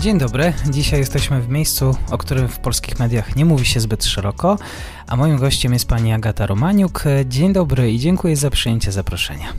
Dzień 0.00 0.18
dobry. 0.18 0.52
Dzisiaj 0.70 1.00
jesteśmy 1.00 1.40
w 1.40 1.48
miejscu, 1.48 1.94
o 2.10 2.18
którym 2.18 2.48
w 2.48 2.58
polskich 2.58 2.98
mediach 2.98 3.36
nie 3.36 3.44
mówi 3.44 3.64
się 3.64 3.80
zbyt 3.80 4.04
szeroko, 4.04 4.58
a 5.08 5.16
moim 5.16 5.36
gościem 5.36 5.72
jest 5.72 5.88
pani 5.88 6.12
Agata 6.12 6.46
Romaniuk. 6.46 7.04
Dzień 7.24 7.52
dobry 7.52 7.90
i 7.90 7.98
dziękuję 7.98 8.36
za 8.36 8.50
przyjęcie 8.50 8.92
zaproszenia. 8.92 9.52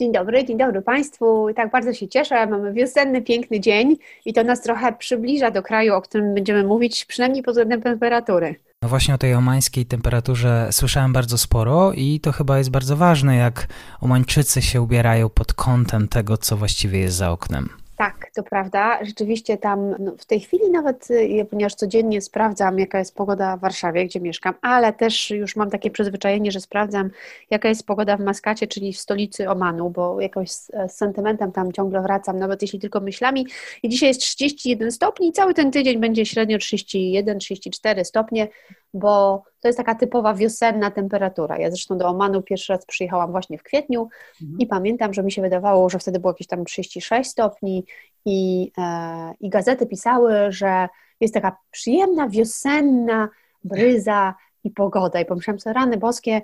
Dzień 0.00 0.12
dobry, 0.12 0.44
dzień 0.44 0.58
dobry 0.58 0.82
Państwu. 0.82 1.46
Tak 1.56 1.70
bardzo 1.70 1.92
się 1.92 2.08
cieszę. 2.08 2.46
Mamy 2.46 2.72
wiosenny, 2.72 3.22
piękny 3.22 3.60
dzień 3.60 3.96
i 4.24 4.32
to 4.32 4.44
nas 4.44 4.62
trochę 4.62 4.92
przybliża 4.92 5.50
do 5.50 5.62
kraju, 5.62 5.94
o 5.94 6.02
którym 6.02 6.34
będziemy 6.34 6.64
mówić, 6.64 7.04
przynajmniej 7.04 7.42
pod 7.42 7.52
względem 7.52 7.82
temperatury. 7.82 8.54
No 8.82 8.88
właśnie 8.88 9.14
o 9.14 9.18
tej 9.18 9.34
omańskiej 9.34 9.86
temperaturze 9.86 10.68
słyszałem 10.70 11.12
bardzo 11.12 11.38
sporo 11.38 11.92
i 11.92 12.20
to 12.20 12.32
chyba 12.32 12.58
jest 12.58 12.70
bardzo 12.70 12.96
ważne, 12.96 13.36
jak 13.36 13.66
Omańczycy 14.00 14.62
się 14.62 14.82
ubierają 14.82 15.28
pod 15.28 15.52
kątem 15.52 16.08
tego, 16.08 16.36
co 16.36 16.56
właściwie 16.56 16.98
jest 16.98 17.16
za 17.16 17.30
oknem. 17.30 17.79
Tak, 18.00 18.30
to 18.34 18.42
prawda. 18.42 19.04
Rzeczywiście 19.04 19.58
tam 19.58 19.94
no, 19.98 20.12
w 20.18 20.24
tej 20.24 20.40
chwili 20.40 20.70
nawet, 20.70 21.10
y, 21.10 21.46
ponieważ 21.50 21.74
codziennie 21.74 22.20
sprawdzam, 22.20 22.78
jaka 22.78 22.98
jest 22.98 23.14
pogoda 23.14 23.56
w 23.56 23.60
Warszawie, 23.60 24.04
gdzie 24.04 24.20
mieszkam, 24.20 24.54
ale 24.62 24.92
też 24.92 25.30
już 25.30 25.56
mam 25.56 25.70
takie 25.70 25.90
przyzwyczajenie, 25.90 26.52
że 26.52 26.60
sprawdzam, 26.60 27.10
jaka 27.50 27.68
jest 27.68 27.86
pogoda 27.86 28.16
w 28.16 28.20
Maskacie, 28.20 28.66
czyli 28.66 28.92
w 28.92 29.00
stolicy 29.00 29.50
Omanu, 29.50 29.90
bo 29.90 30.20
jakoś 30.20 30.50
z, 30.50 30.70
z 30.88 30.92
sentymentem 30.92 31.52
tam 31.52 31.72
ciągle 31.72 32.02
wracam, 32.02 32.38
nawet 32.38 32.62
jeśli 32.62 32.78
tylko 32.78 33.00
myślami. 33.00 33.46
I 33.82 33.88
dzisiaj 33.88 34.08
jest 34.08 34.20
31 34.20 34.92
stopni 34.92 35.32
cały 35.32 35.54
ten 35.54 35.70
tydzień 35.70 36.00
będzie 36.00 36.26
średnio 36.26 36.58
31-34 36.58 38.04
stopnie 38.04 38.48
bo 38.94 39.42
to 39.60 39.68
jest 39.68 39.76
taka 39.76 39.94
typowa 39.94 40.34
wiosenna 40.34 40.90
temperatura. 40.90 41.58
Ja 41.58 41.70
zresztą 41.70 41.98
do 41.98 42.08
Omanu 42.08 42.42
pierwszy 42.42 42.72
raz 42.72 42.86
przyjechałam 42.86 43.30
właśnie 43.30 43.58
w 43.58 43.62
kwietniu 43.62 44.08
mhm. 44.42 44.58
i 44.58 44.66
pamiętam, 44.66 45.14
że 45.14 45.22
mi 45.22 45.32
się 45.32 45.42
wydawało, 45.42 45.88
że 45.88 45.98
wtedy 45.98 46.18
było 46.18 46.32
jakieś 46.32 46.46
tam 46.46 46.64
36 46.64 47.30
stopni 47.30 47.84
i, 48.24 48.72
e, 48.78 49.34
i 49.40 49.48
gazety 49.48 49.86
pisały, 49.86 50.32
że 50.48 50.88
jest 51.20 51.34
taka 51.34 51.56
przyjemna 51.70 52.28
wiosenna 52.28 53.28
bryza 53.64 54.34
i 54.64 54.70
pogoda. 54.70 55.20
I 55.20 55.24
pomyślałam 55.24 55.60
sobie, 55.60 55.74
rany 55.74 55.96
boskie, 55.96 56.42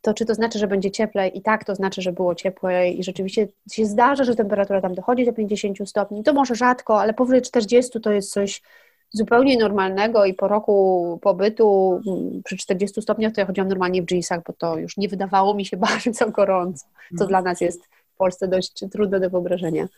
to 0.00 0.14
czy 0.14 0.24
to 0.26 0.34
znaczy, 0.34 0.58
że 0.58 0.66
będzie 0.66 0.90
cieplej? 0.90 1.38
I 1.38 1.42
tak 1.42 1.64
to 1.64 1.74
znaczy, 1.74 2.02
że 2.02 2.12
było 2.12 2.34
ciepłej 2.34 3.00
i 3.00 3.04
rzeczywiście 3.04 3.48
się 3.72 3.86
zdarza, 3.86 4.24
że 4.24 4.34
temperatura 4.34 4.80
tam 4.80 4.94
dochodzi 4.94 5.24
do 5.24 5.32
50 5.32 5.88
stopni. 5.88 6.22
To 6.22 6.32
może 6.32 6.54
rzadko, 6.54 7.00
ale 7.00 7.14
powyżej 7.14 7.42
40 7.42 8.00
to 8.00 8.12
jest 8.12 8.32
coś 8.32 8.62
zupełnie 9.14 9.58
normalnego 9.58 10.24
i 10.24 10.34
po 10.34 10.48
roku 10.48 11.18
pobytu 11.22 12.00
mm, 12.06 12.42
przy 12.44 12.56
40 12.56 13.02
stopniach 13.02 13.32
to 13.32 13.40
ja 13.40 13.46
chodziłam 13.46 13.68
normalnie 13.68 14.02
w 14.02 14.10
jeansach, 14.10 14.40
bo 14.46 14.52
to 14.52 14.78
już 14.78 14.96
nie 14.96 15.08
wydawało 15.08 15.54
mi 15.54 15.66
się 15.66 15.76
bardzo 15.86 16.30
gorąco, 16.30 16.84
co 17.08 17.24
mhm. 17.24 17.28
dla 17.28 17.42
nas 17.42 17.60
jest 17.60 17.84
w 17.84 18.16
Polsce 18.16 18.48
dość 18.48 18.84
trudne 18.92 19.20
do 19.20 19.30
wyobrażenia. 19.30 19.88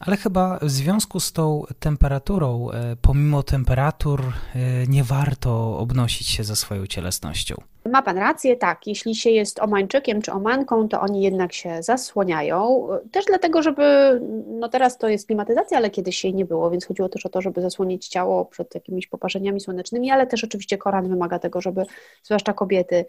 Ale 0.00 0.16
chyba 0.16 0.58
w 0.62 0.70
związku 0.70 1.20
z 1.20 1.32
tą 1.32 1.62
temperaturą, 1.80 2.70
e, 2.70 2.96
pomimo 3.02 3.42
temperatur, 3.42 4.20
e, 4.20 4.86
nie 4.86 5.04
warto 5.04 5.78
obnosić 5.78 6.28
się 6.28 6.44
ze 6.44 6.56
swoją 6.56 6.86
cielesnością. 6.86 7.54
Ma 7.90 8.02
Pan 8.02 8.18
rację, 8.18 8.56
tak. 8.56 8.86
Jeśli 8.86 9.14
się 9.14 9.30
jest 9.30 9.60
Omańczykiem 9.60 10.22
czy 10.22 10.32
Omanką, 10.32 10.88
to 10.88 11.00
oni 11.00 11.22
jednak 11.22 11.52
się 11.52 11.82
zasłaniają. 11.82 12.88
Też 13.12 13.24
dlatego, 13.24 13.62
żeby, 13.62 14.20
no 14.46 14.68
teraz 14.68 14.98
to 14.98 15.08
jest 15.08 15.26
klimatyzacja, 15.26 15.78
ale 15.78 15.90
kiedyś 15.90 16.24
jej 16.24 16.34
nie 16.34 16.44
było, 16.44 16.70
więc 16.70 16.86
chodziło 16.86 17.08
też 17.08 17.26
o 17.26 17.28
to, 17.28 17.42
żeby 17.42 17.62
zasłonić 17.62 18.08
ciało 18.08 18.44
przed 18.44 18.74
jakimiś 18.74 19.06
poparzeniami 19.06 19.60
słonecznymi, 19.60 20.10
ale 20.10 20.26
też 20.26 20.44
oczywiście 20.44 20.78
Koran 20.78 21.08
wymaga 21.08 21.38
tego, 21.38 21.60
żeby 21.60 21.86
zwłaszcza 22.22 22.52
kobiety 22.52 23.04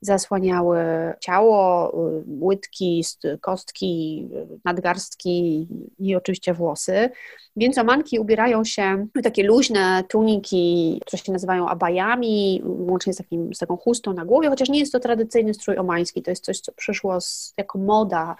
zasłaniały 0.00 0.78
ciało, 1.20 1.92
łydki, 2.26 3.04
kostki, 3.40 4.28
nadgarstki 4.64 5.68
i 5.98 6.16
oczywiście 6.16 6.54
włosy. 6.54 7.10
Więc 7.56 7.78
omanki 7.78 8.18
ubierają 8.18 8.64
się 8.64 9.06
w 9.14 9.22
takie 9.22 9.42
luźne 9.42 10.04
tuniki, 10.08 11.00
które 11.06 11.22
się 11.22 11.32
nazywają 11.32 11.68
abajami, 11.68 12.62
łącznie 12.64 13.12
z, 13.12 13.16
takim, 13.16 13.54
z 13.54 13.58
taką 13.58 13.76
chustą 13.76 14.12
na 14.12 14.24
głowie, 14.24 14.48
chociaż 14.48 14.68
nie 14.68 14.78
jest 14.78 14.92
to 14.92 15.00
tradycyjny 15.00 15.54
strój 15.54 15.78
omański, 15.78 16.22
to 16.22 16.30
jest 16.30 16.44
coś, 16.44 16.60
co 16.60 16.72
przyszło 16.72 17.20
z, 17.20 17.54
jako 17.56 17.78
moda 17.78 18.36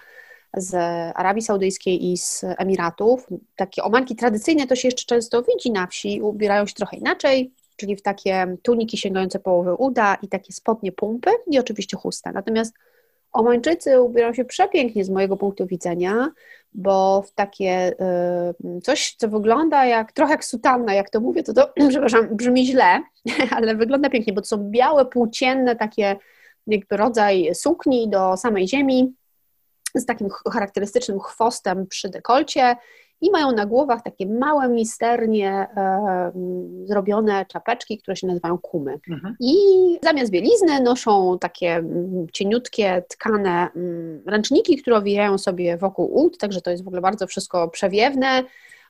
z 0.57 0.75
Arabii 1.15 1.41
Saudyjskiej 1.41 2.11
i 2.11 2.17
z 2.17 2.43
Emiratów. 2.43 3.27
Takie 3.55 3.83
omanki 3.83 4.15
tradycyjne 4.15 4.67
to 4.67 4.75
się 4.75 4.87
jeszcze 4.87 5.05
często 5.05 5.43
widzi 5.43 5.71
na 5.71 5.87
wsi, 5.87 6.21
ubierają 6.21 6.65
się 6.65 6.73
trochę 6.73 6.97
inaczej, 6.97 7.51
czyli 7.75 7.95
w 7.95 8.01
takie 8.01 8.55
tuniki 8.63 8.97
sięgające 8.97 9.39
połowy 9.39 9.73
uda 9.75 10.17
i 10.21 10.27
takie 10.27 10.53
spodnie 10.53 10.91
pumpy 10.91 11.31
i 11.47 11.59
oczywiście 11.59 11.97
chusta. 11.97 12.31
Natomiast 12.31 12.73
Omańczycy 13.31 14.01
ubierają 14.01 14.33
się 14.33 14.45
przepięknie 14.45 15.05
z 15.05 15.09
mojego 15.09 15.37
punktu 15.37 15.67
widzenia, 15.67 16.31
bo 16.73 17.21
w 17.21 17.31
takie 17.31 17.93
y, 18.77 18.81
coś, 18.81 19.15
co 19.15 19.27
wygląda 19.27 19.85
jak 19.85 20.11
trochę 20.11 20.31
jak 20.31 20.45
sutanna, 20.45 20.93
jak 20.93 21.09
to 21.09 21.19
mówię, 21.19 21.43
to 21.43 21.53
to, 21.53 21.73
przepraszam, 21.89 22.27
brzmi 22.35 22.65
źle, 22.65 23.01
ale 23.55 23.75
wygląda 23.75 24.09
pięknie, 24.09 24.33
bo 24.33 24.41
to 24.41 24.47
są 24.47 24.69
białe, 24.69 25.05
płócienne 25.05 25.75
takie 25.75 26.15
jakby 26.67 26.97
rodzaj 26.97 27.49
sukni 27.55 28.09
do 28.09 28.37
samej 28.37 28.67
ziemi 28.67 29.13
z 29.95 30.05
takim 30.05 30.29
charakterystycznym 30.51 31.19
chwostem 31.19 31.87
przy 31.87 32.09
dekolcie 32.09 32.75
i 33.21 33.31
mają 33.31 33.51
na 33.51 33.65
głowach 33.65 34.01
takie 34.01 34.25
małe, 34.25 34.69
misternie 34.69 35.67
e, 35.77 36.31
zrobione 36.85 37.45
czapeczki, 37.45 37.97
które 37.97 38.15
się 38.15 38.27
nazywają 38.27 38.57
kumy. 38.57 38.99
Mhm. 39.09 39.35
I 39.39 39.55
zamiast 40.03 40.31
bielizny 40.31 40.79
noszą 40.79 41.37
takie 41.39 41.83
cieniutkie, 42.33 43.03
tkane 43.09 43.67
ręczniki, 44.25 44.77
które 44.77 44.97
owijają 44.97 45.37
sobie 45.37 45.77
wokół 45.77 46.23
ud, 46.23 46.37
także 46.37 46.61
to 46.61 46.71
jest 46.71 46.83
w 46.83 46.87
ogóle 46.87 47.01
bardzo 47.01 47.27
wszystko 47.27 47.67
przewiewne. 47.67 48.43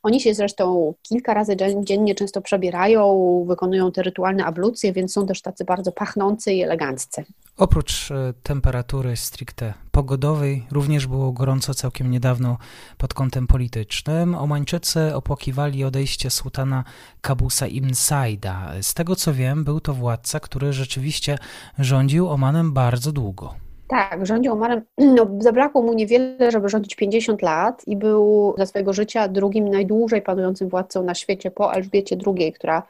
Oni 0.04 0.22
się 0.22 0.34
zresztą 0.34 0.94
kilka 1.04 1.34
razy 1.34 1.56
dziennie 1.84 2.16
często 2.16 2.42
przebierają, 2.42 3.46
wykonują 3.48 3.92
te 3.92 4.04
rytualne 4.04 4.46
ablucje, 4.46 4.94
więc 4.94 5.14
są 5.14 5.28
też 5.28 5.42
tacy 5.42 5.66
bardzo 5.66 5.92
pachnący 5.92 6.54
i 6.54 6.62
eleganccy. 6.62 7.26
Oprócz 7.58 8.12
e, 8.12 8.34
temperatury 8.44 9.18
stricte 9.18 9.74
pogodowej, 9.92 10.66
również 10.72 11.08
było 11.08 11.32
gorąco 11.32 11.74
całkiem 11.74 12.12
niedawno 12.12 12.58
pod 12.98 13.14
kątem 13.14 13.48
politycznym. 13.48 14.36
Omańczycy 14.36 15.16
opłakiwali 15.16 15.84
odejście 15.84 16.30
sułtana 16.30 16.84
Kabusa 17.22 17.68
ibn 17.68 17.94
Saida. 17.94 18.72
Z 18.82 18.94
tego 18.94 19.16
co 19.16 19.34
wiem, 19.34 19.64
był 19.64 19.80
to 19.80 19.94
władca, 19.94 20.40
który 20.40 20.74
rzeczywiście 20.74 21.38
rządził 21.80 22.30
Omanem 22.30 22.74
bardzo 22.74 23.12
długo. 23.12 23.56
Tak, 23.92 24.26
rządził 24.26 24.54
Omarem, 24.54 24.82
no, 25.18 25.28
zabrakło 25.40 25.82
mu 25.82 25.94
niewiele, 25.94 26.52
żeby 26.52 26.70
rządzić 26.70 26.96
50 26.96 27.42
lat 27.42 27.88
i 27.88 27.98
był 27.98 28.54
za 28.58 28.66
swojego 28.66 28.94
życia 28.94 29.28
drugim 29.28 29.70
najdłużej 29.70 30.22
panującym 30.22 30.70
władcą 30.70 31.04
na 31.04 31.16
świecie 31.16 31.52
po 31.52 31.74
Elżbiecie 31.74 32.18
II, 32.28 32.54
która 32.54 32.84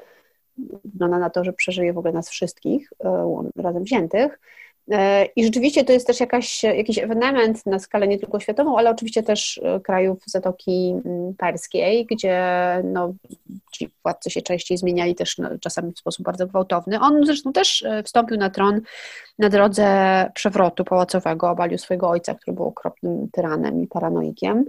wygląda 0.85 1.19
na 1.19 1.29
to, 1.29 1.43
że 1.43 1.53
przeżyje 1.53 1.93
w 1.93 1.97
ogóle 1.97 2.13
nas 2.13 2.29
wszystkich 2.29 2.93
e, 3.03 3.43
razem 3.55 3.83
wziętych. 3.83 4.39
E, 4.91 5.25
I 5.25 5.43
rzeczywiście 5.43 5.83
to 5.83 5.93
jest 5.93 6.07
też 6.07 6.19
jakaś, 6.19 6.63
jakiś 6.63 6.97
ewenement 6.97 7.65
na 7.65 7.79
skalę 7.79 8.07
nie 8.07 8.19
tylko 8.19 8.39
światową, 8.39 8.77
ale 8.77 8.89
oczywiście 8.89 9.23
też 9.23 9.61
e, 9.63 9.79
krajów 9.79 10.23
Zatoki 10.25 10.95
mm, 11.05 11.33
Perskiej, 11.37 12.05
gdzie 12.05 12.41
no, 12.83 13.13
ci 13.71 13.89
władcy 14.03 14.29
się 14.29 14.41
częściej 14.41 14.77
zmieniali 14.77 15.15
też 15.15 15.37
no, 15.37 15.49
czasami 15.61 15.91
w 15.91 15.99
sposób 15.99 16.25
bardzo 16.25 16.47
gwałtowny. 16.47 16.99
On 16.99 17.25
zresztą 17.25 17.53
też 17.53 17.83
e, 17.83 18.03
wstąpił 18.03 18.37
na 18.37 18.49
tron 18.49 18.81
na 19.39 19.49
drodze 19.49 19.85
przewrotu 20.33 20.83
pałacowego, 20.83 21.49
obalił 21.49 21.77
swojego 21.77 22.09
ojca, 22.09 22.35
który 22.35 22.55
był 22.55 22.65
okropnym 22.65 23.27
tyranem 23.31 23.83
i 23.83 23.87
paranoikiem. 23.87 24.65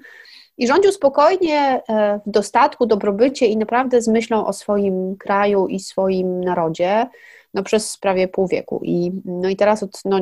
I 0.59 0.67
rządził 0.67 0.93
spokojnie, 0.93 1.81
w 2.27 2.31
dostatku, 2.31 2.87
dobrobycie 2.87 3.47
i 3.47 3.57
naprawdę 3.57 4.03
z 4.03 4.09
myślą 4.09 4.47
o 4.47 4.53
swoim 4.53 5.17
kraju 5.17 5.67
i 5.67 5.81
swoim 5.81 6.45
narodzie 6.45 7.07
no, 7.55 7.63
przez 7.63 7.97
prawie 7.99 8.29
pół 8.29 8.49
wieku. 8.49 8.81
I, 8.85 9.13
no 9.25 9.49
i 9.49 9.57
teraz 9.57 9.83
od 9.83 10.01
no, 10.05 10.19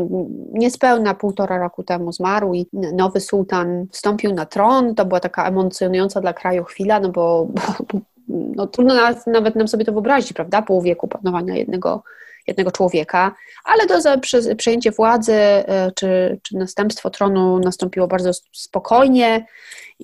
niespełna 0.53 1.15
półtora 1.15 1.59
roku 1.59 1.83
temu 1.83 2.13
zmarł 2.13 2.55
i 2.55 2.67
nowy 2.73 3.21
sułtan 3.21 3.87
wstąpił 3.93 4.35
na 4.35 4.47
tron. 4.47 4.95
To 4.95 5.05
była 5.05 5.21
taka 5.21 5.49
emocjonująca 5.49 6.21
dla 6.21 6.33
kraju 6.33 6.65
chwila, 6.65 7.01
no 7.01 7.09
bo, 7.09 7.49
bo 7.93 8.01
no, 8.29 8.67
trudno 8.67 8.95
nawet, 8.95 9.27
nawet 9.27 9.57
nam 9.57 9.69
sobie 9.69 9.85
to 9.85 9.93
wyobrazić, 9.93 10.33
prawda? 10.33 10.63
Pół 10.63 10.83
wieku 10.83 11.09
panowania 11.09 11.57
jednego, 11.57 12.03
jednego 12.47 12.71
człowieka, 12.71 13.35
ale 13.65 14.01
za 14.01 14.19
przejęcie 14.57 14.91
władzy 14.91 15.35
e, 15.35 15.93
czy, 15.97 16.41
czy 16.43 16.57
następstwo 16.57 17.11
tronu 17.11 17.59
nastąpiło 17.59 18.07
bardzo 18.07 18.31
spokojnie 18.53 19.47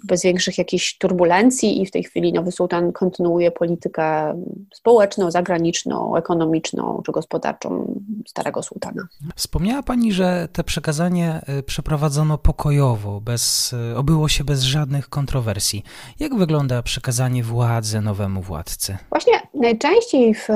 bez 0.04 0.22
większych 0.22 0.58
jakichś 0.58 0.98
turbulencji 0.98 1.82
i 1.82 1.86
w 1.86 1.90
tej 1.90 2.04
chwili 2.04 2.32
nowy 2.32 2.52
sułtan 2.52 2.92
kontynuuje 2.92 3.50
politykę 3.50 4.34
społeczną, 4.74 5.30
zagraniczną, 5.30 6.16
ekonomiczną 6.16 7.02
czy 7.06 7.12
gospodarczą 7.12 8.00
starego 8.26 8.62
sułtana. 8.62 9.02
Wspomniała 9.36 9.82
Pani, 9.82 10.12
że 10.12 10.48
te 10.52 10.64
przekazanie 10.64 11.40
y, 11.58 11.62
przeprowadzono 11.62 12.38
pokojowo, 12.38 13.20
bez, 13.20 13.72
y, 13.92 13.96
obyło 13.96 14.28
się 14.28 14.44
bez 14.44 14.62
żadnych 14.62 15.08
kontrowersji. 15.08 15.82
Jak 16.20 16.34
wygląda 16.34 16.82
przekazanie 16.82 17.42
władzy 17.42 18.00
nowemu 18.00 18.42
władcy? 18.42 18.96
Właśnie 19.10 19.32
najczęściej 19.54 20.34
w 20.34 20.48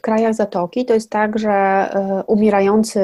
krajach 0.00 0.34
Zatoki 0.34 0.84
to 0.84 0.94
jest 0.94 1.10
tak, 1.10 1.38
że 1.38 1.88
y, 2.20 2.24
umierający 2.26 3.00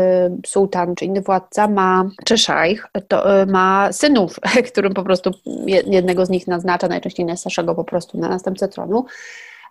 sułtan 0.46 0.94
czy 0.94 1.04
inny 1.04 1.20
władca 1.20 1.68
ma, 1.68 2.10
czy 2.24 2.38
szajch, 2.38 2.88
to 3.08 3.24
ma 3.46 3.92
synów, 3.92 4.40
którym 4.70 4.94
po 4.94 5.02
prostu 5.02 5.30
jednego 5.66 6.26
z 6.26 6.30
nich 6.30 6.46
naznacza, 6.46 6.88
najczęściej 6.88 7.26
najstarszego 7.26 7.74
po 7.74 7.84
prostu 7.84 8.18
na 8.18 8.28
następcę 8.28 8.68
tronu, 8.68 9.04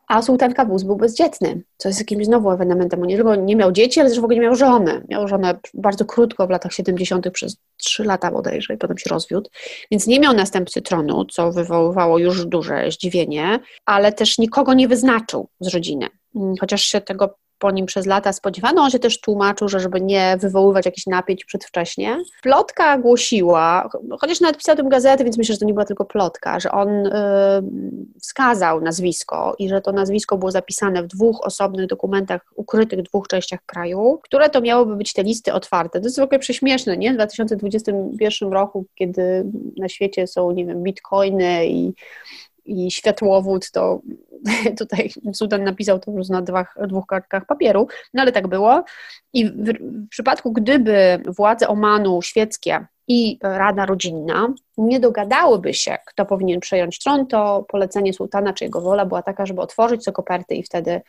a 0.10 0.22
sułtan 0.22 0.54
Kabuz 0.54 0.84
był 0.84 0.96
bezdzietny, 0.96 1.62
co 1.78 1.90
jest 1.90 2.00
jakimś 2.00 2.26
znowu 2.26 2.52
ewenementem. 2.52 3.02
On 3.02 3.08
nie 3.08 3.16
tylko 3.16 3.36
nie 3.36 3.56
miał 3.56 3.72
dzieci, 3.72 4.00
ale 4.00 4.10
też 4.10 4.20
w 4.20 4.24
ogóle 4.24 4.36
nie 4.36 4.42
miał 4.42 4.56
żony. 4.56 5.06
Miał 5.10 5.28
żonę 5.28 5.60
bardzo 5.74 6.06
krótko 6.06 6.48
w 6.48 6.50
latach 6.50 6.74
70. 6.74 7.32
przez 7.32 7.58
3 7.78 8.04
lata 8.04 8.32
bodajże 8.32 8.74
i 8.74 8.78
potem 8.78 8.98
się 8.98 9.10
rozwiódł, 9.10 9.50
więc 9.92 10.08
nie 10.08 10.20
miał 10.20 10.34
następcy 10.34 10.82
tronu, 10.82 11.26
co 11.26 11.52
wywoływało 11.52 12.18
już 12.18 12.46
duże 12.46 12.92
zdziwienie, 12.92 13.60
ale 13.86 14.12
też 14.12 14.38
nikogo 14.38 14.74
nie 14.74 14.88
wyznaczył 14.88 15.48
z 15.60 15.74
rodziny. 15.74 16.08
Chociaż 16.60 16.82
się 16.82 17.02
tego 17.02 17.36
po 17.60 17.72
nim 17.72 17.86
przez 17.86 18.06
lata 18.06 18.34
spodziewano. 18.34 18.82
On 18.82 18.90
się 18.90 19.00
też 19.00 19.22
tłumaczył, 19.22 19.70
że 19.70 19.80
żeby 19.80 20.02
nie 20.02 20.38
wywoływać 20.40 20.86
jakichś 20.86 21.08
napięć 21.08 21.46
przedwcześnie. 21.46 22.18
Plotka 22.42 22.98
głosiła, 22.98 23.90
chociaż 24.22 24.42
nawet 24.42 24.58
pisał 24.58 24.76
tym 24.76 24.90
gazety, 24.90 25.24
więc 25.24 25.38
myślę, 25.38 25.54
że 25.56 25.60
to 25.60 25.66
nie 25.66 25.74
była 25.74 25.86
tylko 25.86 26.06
plotka, 26.06 26.60
że 26.60 26.72
on 26.72 26.90
y, 26.90 27.12
wskazał 28.20 28.82
nazwisko 28.82 29.56
i 29.60 29.70
że 29.70 29.82
to 29.82 29.92
nazwisko 29.92 30.38
było 30.38 30.52
zapisane 30.52 31.04
w 31.04 31.08
dwóch 31.08 31.46
osobnych 31.46 31.88
dokumentach 31.88 32.42
ukrytych 32.56 33.00
w 33.00 33.04
dwóch 33.04 33.28
częściach 33.28 33.60
kraju, 33.66 34.20
które 34.24 34.50
to 34.50 34.62
miałyby 34.62 34.96
być 34.96 35.14
te 35.14 35.24
listy 35.24 35.54
otwarte. 35.54 36.00
To 36.00 36.06
jest 36.06 36.20
w 36.20 36.24
ogóle 36.24 36.40
prześmieszne, 36.40 36.98
nie? 36.98 37.12
W 37.12 37.16
2021 37.16 38.52
roku, 38.52 38.86
kiedy 38.96 39.46
na 39.78 39.90
świecie 39.90 40.28
są, 40.28 40.52
nie 40.52 40.66
wiem, 40.66 40.84
bitcoiny 40.84 41.68
i 41.68 41.94
i 42.66 42.92
światłowód, 42.92 43.72
to 43.72 44.02
tutaj 44.80 45.12
Sudan 45.34 45.64
napisał 45.64 46.00
to 46.00 46.12
prostu 46.12 46.34
na 46.34 46.42
dwóch, 46.42 46.88
dwóch 46.88 47.06
kartkach 47.06 47.46
papieru, 47.46 47.88
no 48.14 48.22
ale 48.22 48.32
tak 48.32 48.48
było. 48.48 48.84
I 49.34 49.46
w, 49.46 49.74
w 50.06 50.10
przypadku, 50.10 50.52
gdyby 50.52 51.24
władze 51.28 51.68
Omanu 51.68 52.22
świeckie 52.22 52.86
i 53.08 53.40
Rada 53.44 53.86
Rodzinna 53.86 54.54
nie 54.78 55.00
dogadałyby 55.00 55.74
się, 55.74 55.98
kto 56.08 56.26
powinien 56.26 56.60
przejąć 56.60 57.00
tron, 57.00 57.28
to 57.28 57.66
polecenie 57.68 58.14
sułtana 58.14 58.54
czy 58.54 58.64
jego 58.64 58.82
wola 58.82 59.06
była 59.06 59.22
taka, 59.22 59.46
żeby 59.46 59.62
otworzyć 59.62 60.06
te 60.06 60.12
koperty 60.12 60.56
i 60.56 60.64
wtedy 60.64 61.02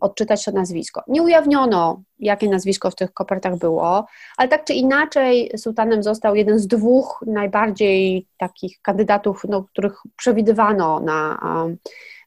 odczytać 0.00 0.44
to 0.44 0.52
nazwisko. 0.52 1.02
Nie 1.08 1.22
ujawniono, 1.22 2.02
jakie 2.18 2.48
nazwisko 2.48 2.90
w 2.90 2.94
tych 2.94 3.12
kopertach 3.12 3.56
było, 3.56 4.06
ale 4.36 4.48
tak 4.48 4.64
czy 4.64 4.74
inaczej 4.74 5.50
sułtanem 5.56 6.02
został 6.02 6.34
jeden 6.34 6.58
z 6.58 6.66
dwóch 6.66 7.24
najbardziej 7.26 8.26
takich 8.36 8.78
kandydatów, 8.82 9.42
no, 9.48 9.62
których 9.62 10.00
przewidywano, 10.16 11.00
na, 11.00 11.38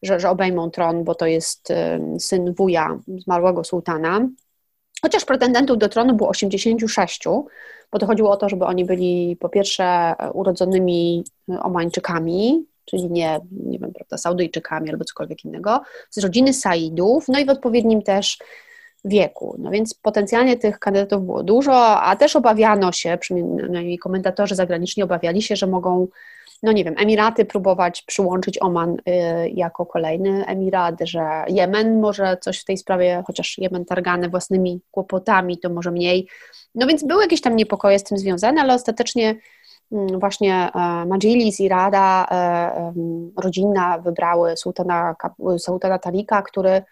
że, 0.04 0.19
że 0.19 0.30
obejmą 0.30 0.71
tron, 0.71 1.04
bo 1.04 1.15
to 1.15 1.25
jest 1.25 1.74
syn 2.19 2.54
wuja 2.54 3.00
zmarłego 3.07 3.63
sułtana. 3.63 4.27
Chociaż 5.01 5.25
pretendentów 5.25 5.77
do 5.77 5.89
tronu 5.89 6.15
było 6.15 6.30
86, 6.30 7.24
bo 7.92 8.00
to 8.00 8.06
chodziło 8.06 8.31
o 8.31 8.38
to, 8.38 8.50
żeby 8.50 8.65
oni 8.65 8.86
byli 8.86 9.38
po 9.39 9.50
pierwsze 9.50 10.15
urodzonymi 10.33 11.24
Omańczykami, 11.62 12.65
czyli 12.86 13.12
nie, 13.12 13.40
nie 13.52 13.80
wiem, 13.80 13.94
prawda, 13.94 14.18
Saudyjczykami 14.18 14.90
albo 14.90 15.06
cokolwiek 15.06 15.46
innego, 15.46 15.82
z 16.10 16.18
rodziny 16.18 16.54
Saidów, 16.54 17.28
no 17.28 17.40
i 17.40 17.46
w 17.46 17.50
odpowiednim 17.50 18.02
też 18.02 18.38
wieku. 19.06 19.56
No 19.60 19.72
więc 19.72 19.94
potencjalnie 19.94 20.58
tych 20.58 20.80
kandydatów 20.80 21.26
było 21.26 21.44
dużo, 21.44 22.02
a 22.02 22.16
też 22.16 22.36
obawiano 22.36 22.92
się, 22.92 23.18
przynajmniej 23.22 23.98
komentatorzy 23.98 24.56
zagraniczni 24.56 25.04
obawiali 25.04 25.42
się, 25.42 25.56
że 25.56 25.68
mogą, 25.68 26.08
no 26.64 26.72
nie 26.72 26.84
wiem, 26.84 26.96
Emiraty 26.98 27.46
próbować 27.46 28.02
przyłączyć 28.02 28.62
Oman 28.62 28.94
y, 28.94 29.50
jako 29.50 29.86
kolejny 29.86 30.46
emirat, 30.46 30.96
że 31.04 31.46
Jemen 31.48 32.00
może 32.00 32.38
coś 32.42 32.60
w 32.60 32.66
tej 32.66 32.78
sprawie, 32.78 33.24
chociaż 33.28 33.58
Jemen 33.58 33.86
targany 33.86 34.30
własnymi 34.30 34.82
kłopotami, 34.92 35.58
to 35.58 35.70
może 35.70 35.92
mniej. 35.92 36.28
No 36.76 36.88
więc 36.88 37.04
były 37.04 37.22
jakieś 37.22 37.42
tam 37.42 37.56
niepokoje 37.56 38.00
z 38.00 38.04
tym 38.04 38.18
związane, 38.18 38.62
ale 38.62 38.74
ostatecznie 38.74 39.36
właśnie 39.92 40.72
e, 40.74 41.06
Majilis 41.06 41.60
i 41.60 41.70
Rada 41.70 42.26
e, 42.32 42.94
rodzinna 43.44 43.98
wybrały 43.98 44.58
sułtana, 44.58 45.16
sułtana 45.58 46.00
Talika, 46.00 46.42
który 46.42 46.84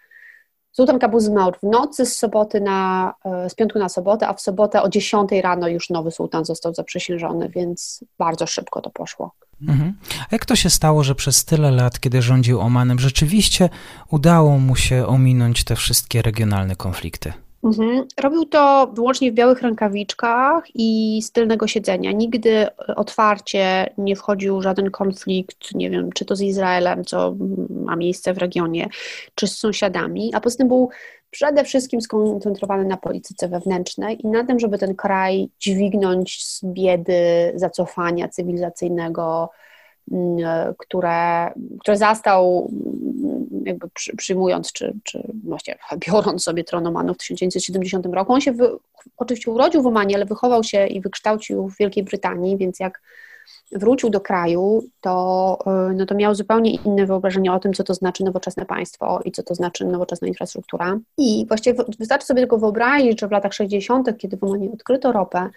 Sultan 0.72 0.98
Kabuz 0.98 1.24
zmarł 1.24 1.56
w 1.58 1.62
nocy 1.62 2.06
z 2.06 2.16
soboty 2.16 2.60
na, 2.60 3.14
e, 3.24 3.50
z 3.50 3.54
piątku 3.54 3.78
na 3.78 3.88
sobotę, 3.88 4.28
a 4.28 4.34
w 4.34 4.40
sobotę 4.40 4.82
o 4.82 4.88
10 4.88 5.30
rano 5.42 5.68
już 5.68 5.90
nowy 5.90 6.10
sułtan 6.10 6.44
został 6.44 6.74
zaprzysiężony, 6.74 7.48
więc 7.48 8.04
bardzo 8.18 8.46
szybko 8.46 8.80
to 8.80 8.90
poszło. 8.90 9.34
Mhm. 9.68 9.94
A 10.20 10.26
jak 10.32 10.46
to 10.46 10.56
się 10.56 10.70
stało, 10.70 11.04
że 11.04 11.14
przez 11.14 11.44
tyle 11.44 11.70
lat, 11.70 12.00
kiedy 12.00 12.22
rządził 12.22 12.60
Omanem, 12.60 12.98
rzeczywiście 12.98 13.68
udało 14.10 14.58
mu 14.58 14.76
się 14.76 15.06
ominąć 15.06 15.64
te 15.64 15.76
wszystkie 15.76 16.22
regionalne 16.22 16.76
konflikty? 16.76 17.32
Mhm. 17.64 18.06
Robił 18.20 18.44
to 18.44 18.90
wyłącznie 18.94 19.32
w 19.32 19.34
białych 19.34 19.62
rękawiczkach 19.62 20.64
i 20.74 21.20
z 21.22 21.32
tylnego 21.32 21.66
siedzenia. 21.66 22.12
Nigdy 22.12 22.66
otwarcie 22.96 23.94
nie 23.98 24.16
wchodził 24.16 24.62
żaden 24.62 24.90
konflikt, 24.90 25.74
nie 25.74 25.90
wiem, 25.90 26.12
czy 26.12 26.24
to 26.24 26.36
z 26.36 26.40
Izraelem, 26.40 27.04
co 27.04 27.34
ma 27.70 27.96
miejsce 27.96 28.34
w 28.34 28.38
regionie, 28.38 28.88
czy 29.34 29.46
z 29.46 29.58
sąsiadami, 29.58 30.34
a 30.34 30.40
poza 30.40 30.56
tym 30.56 30.68
był 30.68 30.90
przede 31.30 31.64
wszystkim 31.64 32.00
skoncentrowany 32.00 32.84
na 32.84 32.96
polityce 32.96 33.48
wewnętrznej 33.48 34.26
i 34.26 34.28
na 34.28 34.44
tym, 34.44 34.58
żeby 34.58 34.78
ten 34.78 34.94
kraj 34.94 35.48
dźwignąć 35.60 36.44
z 36.46 36.64
biedy, 36.64 37.52
zacofania 37.54 38.28
cywilizacyjnego, 38.28 39.50
które, 40.78 41.52
które 41.80 41.96
zastał 41.96 42.70
jakby 43.64 43.88
przyjmując, 44.16 44.72
czy, 44.72 44.94
czy 45.04 45.32
właśnie 45.44 45.78
biorąc 46.06 46.44
sobie 46.44 46.64
tron 46.64 46.84
w 47.14 47.16
1970 47.16 48.06
roku. 48.06 48.32
On 48.32 48.40
się 48.40 48.52
wy, 48.52 48.70
oczywiście 49.16 49.50
urodził 49.50 49.82
w 49.82 49.86
Omanie, 49.86 50.16
ale 50.16 50.24
wychował 50.24 50.64
się 50.64 50.86
i 50.86 51.00
wykształcił 51.00 51.68
w 51.68 51.76
Wielkiej 51.76 52.04
Brytanii, 52.04 52.56
więc 52.56 52.80
jak 52.80 53.00
wrócił 53.72 54.10
do 54.10 54.20
kraju, 54.20 54.84
to, 55.00 55.58
y, 55.90 55.94
no 55.94 56.06
to 56.06 56.14
miał 56.14 56.34
zupełnie 56.34 56.74
inne 56.74 57.06
wyobrażenie 57.06 57.52
o 57.52 57.58
tym, 57.58 57.72
co 57.72 57.84
to 57.84 57.94
znaczy 57.94 58.24
nowoczesne 58.24 58.66
państwo 58.66 59.20
i 59.24 59.32
co 59.32 59.42
to 59.42 59.54
znaczy 59.54 59.84
nowoczesna 59.84 60.28
infrastruktura. 60.28 60.98
I 61.18 61.44
właściwie 61.48 61.84
wystarczy 61.98 62.26
sobie 62.26 62.40
tylko 62.40 62.58
wyobrazić, 62.58 63.20
że 63.20 63.28
w 63.28 63.30
latach 63.30 63.52
60., 63.52 64.18
kiedy 64.18 64.36
w 64.36 64.44
Omanie 64.44 64.70
odkryto 64.72 65.12
ropę, 65.12 65.50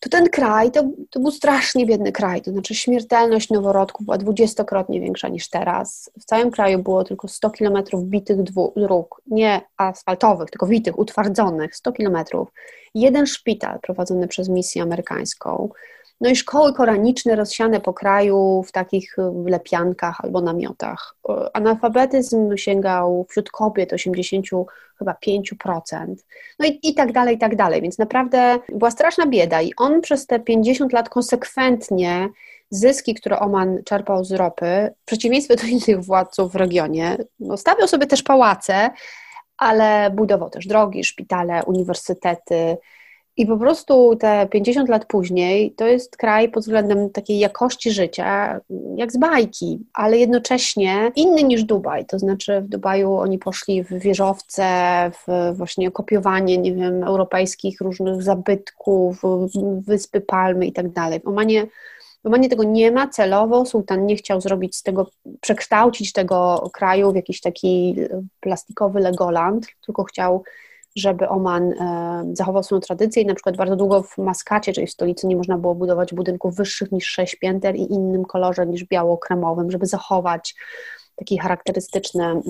to 0.00 0.08
ten 0.08 0.28
kraj 0.28 0.70
to, 0.70 0.84
to 1.10 1.20
był 1.20 1.30
strasznie 1.30 1.86
biedny 1.86 2.12
kraj. 2.12 2.42
To 2.42 2.50
znaczy 2.50 2.74
śmiertelność 2.74 3.50
noworodków 3.50 4.06
była 4.06 4.18
dwudziestokrotnie 4.18 5.00
większa 5.00 5.28
niż 5.28 5.48
teraz. 5.48 6.10
W 6.20 6.24
całym 6.24 6.50
kraju 6.50 6.78
było 6.78 7.04
tylko 7.04 7.28
100 7.28 7.50
kilometrów 7.50 8.04
bitych 8.04 8.42
dróg, 8.76 9.22
nie 9.26 9.60
asfaltowych, 9.76 10.50
tylko 10.50 10.66
bitych, 10.66 10.98
utwardzonych, 10.98 11.76
100 11.76 11.92
kilometrów. 11.92 12.48
Jeden 12.94 13.26
szpital 13.26 13.80
prowadzony 13.80 14.28
przez 14.28 14.48
misję 14.48 14.82
amerykańską. 14.82 15.68
No 16.20 16.30
i 16.30 16.36
szkoły 16.36 16.72
koraniczne 16.72 17.36
rozsiane 17.36 17.80
po 17.80 17.94
kraju 17.94 18.62
w 18.62 18.72
takich 18.72 19.16
lepiankach 19.46 20.20
albo 20.24 20.40
namiotach. 20.40 21.14
Analfabetyzm 21.52 22.56
sięgał 22.56 23.26
wśród 23.28 23.50
kobiet 23.50 23.92
80 23.92 24.46
chyba 24.98 25.16
5%. 25.26 26.14
No 26.58 26.66
i, 26.66 26.80
i 26.82 26.94
tak 26.94 27.12
dalej, 27.12 27.36
i 27.36 27.38
tak 27.38 27.56
dalej. 27.56 27.82
Więc 27.82 27.98
naprawdę 27.98 28.58
była 28.68 28.90
straszna 28.90 29.26
bieda 29.26 29.62
i 29.62 29.72
on 29.76 30.00
przez 30.00 30.26
te 30.26 30.40
50 30.40 30.92
lat 30.92 31.08
konsekwentnie 31.08 32.28
zyski, 32.70 33.14
które 33.14 33.38
Oman 33.38 33.78
czerpał 33.84 34.24
z 34.24 34.32
ropy, 34.32 34.94
w 35.02 35.04
przeciwieństwie 35.04 35.56
do 35.56 35.66
innych 35.66 36.04
władców 36.04 36.52
w 36.52 36.56
regionie, 36.56 37.16
no, 37.40 37.56
stawiał 37.56 37.88
sobie 37.88 38.06
też 38.06 38.22
pałace, 38.22 38.90
ale 39.56 40.10
budował 40.10 40.50
też 40.50 40.66
drogi, 40.66 41.04
szpitale, 41.04 41.64
uniwersytety, 41.64 42.76
i 43.38 43.46
po 43.46 43.56
prostu 43.56 44.16
te 44.16 44.48
50 44.50 44.88
lat 44.88 45.04
później 45.04 45.72
to 45.72 45.86
jest 45.86 46.16
kraj 46.16 46.48
pod 46.48 46.62
względem 46.62 47.10
takiej 47.10 47.38
jakości 47.38 47.90
życia 47.90 48.60
jak 48.96 49.12
z 49.12 49.16
bajki, 49.16 49.78
ale 49.94 50.18
jednocześnie 50.18 51.12
inny 51.16 51.42
niż 51.42 51.64
Dubaj. 51.64 52.06
To 52.06 52.18
znaczy 52.18 52.60
w 52.60 52.68
Dubaju 52.68 53.14
oni 53.14 53.38
poszli 53.38 53.84
w 53.84 53.92
wieżowce, 53.92 54.64
w 55.10 55.56
właśnie 55.56 55.90
kopiowanie, 55.90 56.58
nie 56.58 56.74
wiem, 56.74 57.04
europejskich 57.04 57.80
różnych 57.80 58.22
zabytków, 58.22 59.22
wyspy 59.86 60.20
Palmy 60.20 60.66
i 60.66 60.72
tak 60.72 60.88
dalej. 60.88 61.20
W 61.20 61.28
Omanie, 61.28 61.66
w 62.24 62.26
Omanie 62.26 62.48
tego 62.48 62.64
nie 62.64 62.92
ma 62.92 63.08
celowo. 63.08 63.66
Sultan 63.66 64.06
nie 64.06 64.16
chciał 64.16 64.40
zrobić 64.40 64.76
z 64.76 64.82
tego, 64.82 65.10
przekształcić 65.40 66.12
tego 66.12 66.70
kraju 66.72 67.12
w 67.12 67.16
jakiś 67.16 67.40
taki 67.40 67.96
plastikowy 68.40 69.00
Legoland, 69.00 69.66
tylko 69.86 70.04
chciał 70.04 70.44
żeby 70.98 71.28
Oman 71.28 71.72
e, 71.72 72.24
zachował 72.32 72.62
swoją 72.62 72.80
tradycję 72.80 73.22
i 73.22 73.26
na 73.26 73.34
przykład 73.34 73.56
bardzo 73.56 73.76
długo 73.76 74.02
w 74.02 74.18
Maskacie, 74.18 74.72
czyli 74.72 74.86
w 74.86 74.90
stolicy, 74.90 75.26
nie 75.26 75.36
można 75.36 75.58
było 75.58 75.74
budować 75.74 76.14
budynków 76.14 76.56
wyższych 76.56 76.92
niż 76.92 77.06
6 77.06 77.36
pięter 77.36 77.76
i 77.76 77.92
innym 77.92 78.24
kolorze 78.24 78.66
niż 78.66 78.84
biało-kremowym, 78.84 79.70
żeby 79.70 79.86
zachować 79.86 80.54
taki 81.16 81.38
charakterystyczny, 81.38 82.24
mm, 82.24 82.42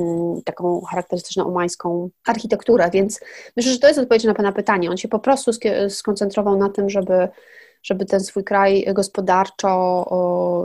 taką 0.45 0.81
charakterystyczną 0.81 1.47
omańską 1.47 2.11
architekturę, 2.27 2.91
więc 2.93 3.21
myślę, 3.57 3.73
że 3.73 3.79
to 3.79 3.87
jest 3.87 3.99
odpowiedź 3.99 4.25
na 4.25 4.35
Pana 4.35 4.53
pytanie. 4.53 4.91
On 4.91 4.97
się 4.97 5.09
po 5.09 5.19
prostu 5.19 5.51
skoncentrował 5.89 6.57
na 6.57 6.69
tym, 6.69 6.91
żeby 6.91 7.29
żeby 7.83 8.05
ten 8.05 8.21
swój 8.21 8.45
kraj 8.45 8.85
gospodarczo 8.95 10.05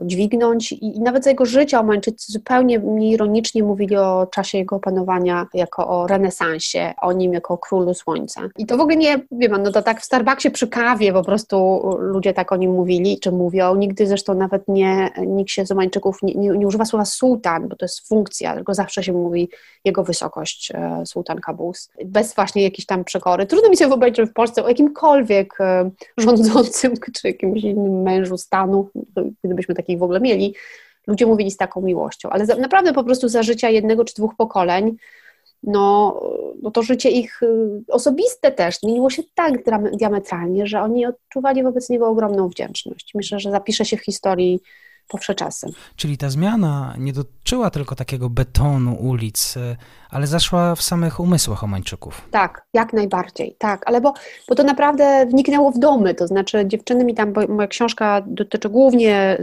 dźwignąć 0.05 0.72
i, 0.72 1.00
nawet 1.00 1.24
za 1.24 1.29
jego 1.29 1.46
życia 1.46 1.79
Omańczycy 1.79 2.32
zupełnie 2.32 2.82
ironicznie 3.01 3.63
mówili 3.63 3.98
o 3.98 4.27
czasie 4.32 4.58
jego 4.58 4.79
panowania 4.79 5.48
jako 5.53 5.88
o 5.88 6.08
renesansie, 6.08 6.93
o 7.01 7.12
nim 7.12 7.34
jako 7.34 7.53
o 7.53 7.58
królu 7.58 7.93
słońca. 7.93 8.41
I 8.58 8.65
to 8.65 8.77
w 8.77 8.82
ogóle 8.82 8.96
nie, 8.96 9.20
wiem, 9.32 9.63
no 9.63 9.72
to 9.72 9.82
tak 9.82 10.01
w 10.01 10.05
Starbucksie 10.05 10.51
przy 10.51 10.67
kawie 10.67 11.13
po 11.13 11.24
prostu 11.24 11.82
ludzie 12.00 12.34
tak 12.34 12.51
o 12.51 12.55
nim 12.55 12.72
mówili, 12.72 13.20
czy 13.20 13.32
mówią. 13.32 13.75
Nigdy 13.75 14.08
zresztą 14.08 14.34
nawet 14.34 14.67
nie, 14.67 15.10
nikt 15.27 15.51
się 15.51 15.65
z 15.65 15.72
Omańczyków 15.72 16.17
nie, 16.24 16.34
nie, 16.36 16.50
nie 16.50 16.67
używa 16.67 16.86
słowa 16.86 17.05
sułtan, 17.05 17.67
bo 17.67 17.75
to 17.75 17.86
jest 17.86 18.08
funkcja, 18.08 18.55
tylko 18.55 18.74
zawsze 18.74 19.03
się 19.03 19.13
mówi 19.13 19.50
jego 19.86 20.03
wysokość, 20.03 20.72
e, 20.75 21.03
sułtan 21.05 21.39
Kabus. 21.39 21.89
Bez 22.05 22.36
właśnie 22.36 22.63
jakiejś 22.63 22.86
tam 22.86 23.03
przekory. 23.03 23.46
Trudno 23.46 23.70
mi 23.70 23.77
sobie 23.77 23.88
wyobrazić, 23.88 24.17
że 24.17 24.25
w 24.25 24.34
Polsce 24.34 24.63
o 24.63 24.67
jakimkolwiek 24.67 25.62
e, 25.62 25.91
rządzącym 26.17 26.98
czy 27.13 27.27
jakimś 27.27 27.63
innym 27.63 28.01
mężu 28.01 28.38
stanu, 28.38 28.89
gdybyśmy 29.43 29.75
takich 29.75 30.00
w 30.00 30.03
ogóle 30.03 30.20
mieli, 30.20 30.55
ludzie 31.08 31.25
mówili 31.25 31.51
z 31.51 31.58
taką 31.58 31.82
miłością. 31.82 32.29
Ale 32.29 32.46
za, 32.46 32.55
naprawdę 32.55 32.93
po 32.93 33.03
prostu 33.03 33.29
za 33.29 33.43
życia 33.43 33.70
jednego 33.70 34.05
czy 34.05 34.13
dwóch 34.15 34.36
pokoleń, 34.36 34.98
no, 35.63 36.20
no 36.62 36.72
to 36.72 36.84
życie 36.84 37.10
ich 37.10 37.43
y, 37.43 37.84
osobiste 37.88 38.51
też 38.51 38.79
zmieniło 38.79 39.10
się 39.10 39.24
tak 39.36 39.53
diametralnie, 39.98 40.67
że 40.67 40.82
oni 40.82 41.05
odczuwali 41.05 41.63
wobec 41.63 41.89
niego 41.89 42.08
ogromną 42.08 42.50
wdzięczność. 42.50 43.12
Myślę, 43.15 43.39
że 43.39 43.51
zapisze 43.51 43.86
się 43.86 43.98
w 43.98 44.05
historii 44.05 44.60
powsze 45.07 45.36
czasy. 45.36 45.67
Czyli 45.95 46.17
ta 46.17 46.29
zmiana 46.29 46.95
nie 46.98 47.13
dotyczyła 47.13 47.69
tylko 47.69 47.95
takiego 47.95 48.29
betonu 48.29 48.95
ulic, 48.95 49.57
y, 49.57 49.75
ale 50.10 50.27
zaszła 50.27 50.75
w 50.75 50.81
samych 50.81 51.19
umysłach 51.19 51.63
Omańczyków. 51.63 52.22
Tak, 52.31 52.65
jak 52.74 52.93
najbardziej, 52.93 53.55
tak, 53.60 53.81
ale 53.86 54.01
bo, 54.01 54.13
bo 54.50 54.55
to 54.55 54.63
naprawdę 54.63 55.25
wniknęło 55.25 55.72
w 55.72 55.79
domy, 55.79 56.15
to 56.15 56.27
znaczy 56.27 56.67
dziewczyny 56.67 57.05
mi 57.05 57.15
tam, 57.15 57.33
bo 57.33 57.48
moja 57.48 57.67
książka 57.67 58.22
dotyczy 58.25 58.69
głównie 58.69 59.38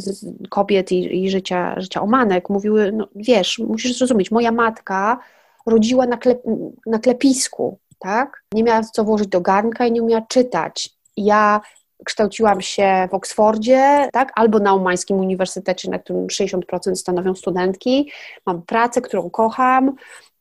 kobiet 0.51 0.93
i, 0.93 1.25
i 1.25 1.31
życia, 1.31 1.75
życia 1.81 2.03
Omanek, 2.03 2.51
mówiły, 2.51 2.93
no 2.93 3.09
wiesz, 3.17 3.59
musisz 3.59 3.99
zrozumieć, 3.99 4.31
moja 4.31 4.53
matka 4.53 5.19
rodziła 5.67 6.07
na, 6.07 6.17
klep, 6.17 6.43
na 6.87 6.99
klepisku, 6.99 7.79
tak? 7.99 8.43
Nie 8.53 8.63
miała 8.63 8.83
co 8.83 9.05
włożyć 9.05 9.29
do 9.29 9.41
garnka 9.41 9.87
i 9.87 9.93
nie 9.93 10.03
umiała 10.03 10.23
czytać. 10.29 10.91
Ja 11.17 11.61
kształciłam 12.05 12.61
się 12.61 13.09
w 13.11 13.15
Oksfordzie, 13.15 14.09
tak, 14.13 14.33
albo 14.35 14.59
na 14.59 14.75
Umańskim 14.75 15.17
Uniwersytecie, 15.17 15.91
na 15.91 15.99
którym 15.99 16.27
60% 16.27 16.95
stanowią 16.95 17.35
studentki. 17.35 18.11
Mam 18.47 18.63
pracę, 18.63 19.01
którą 19.01 19.31
kocham 19.31 19.93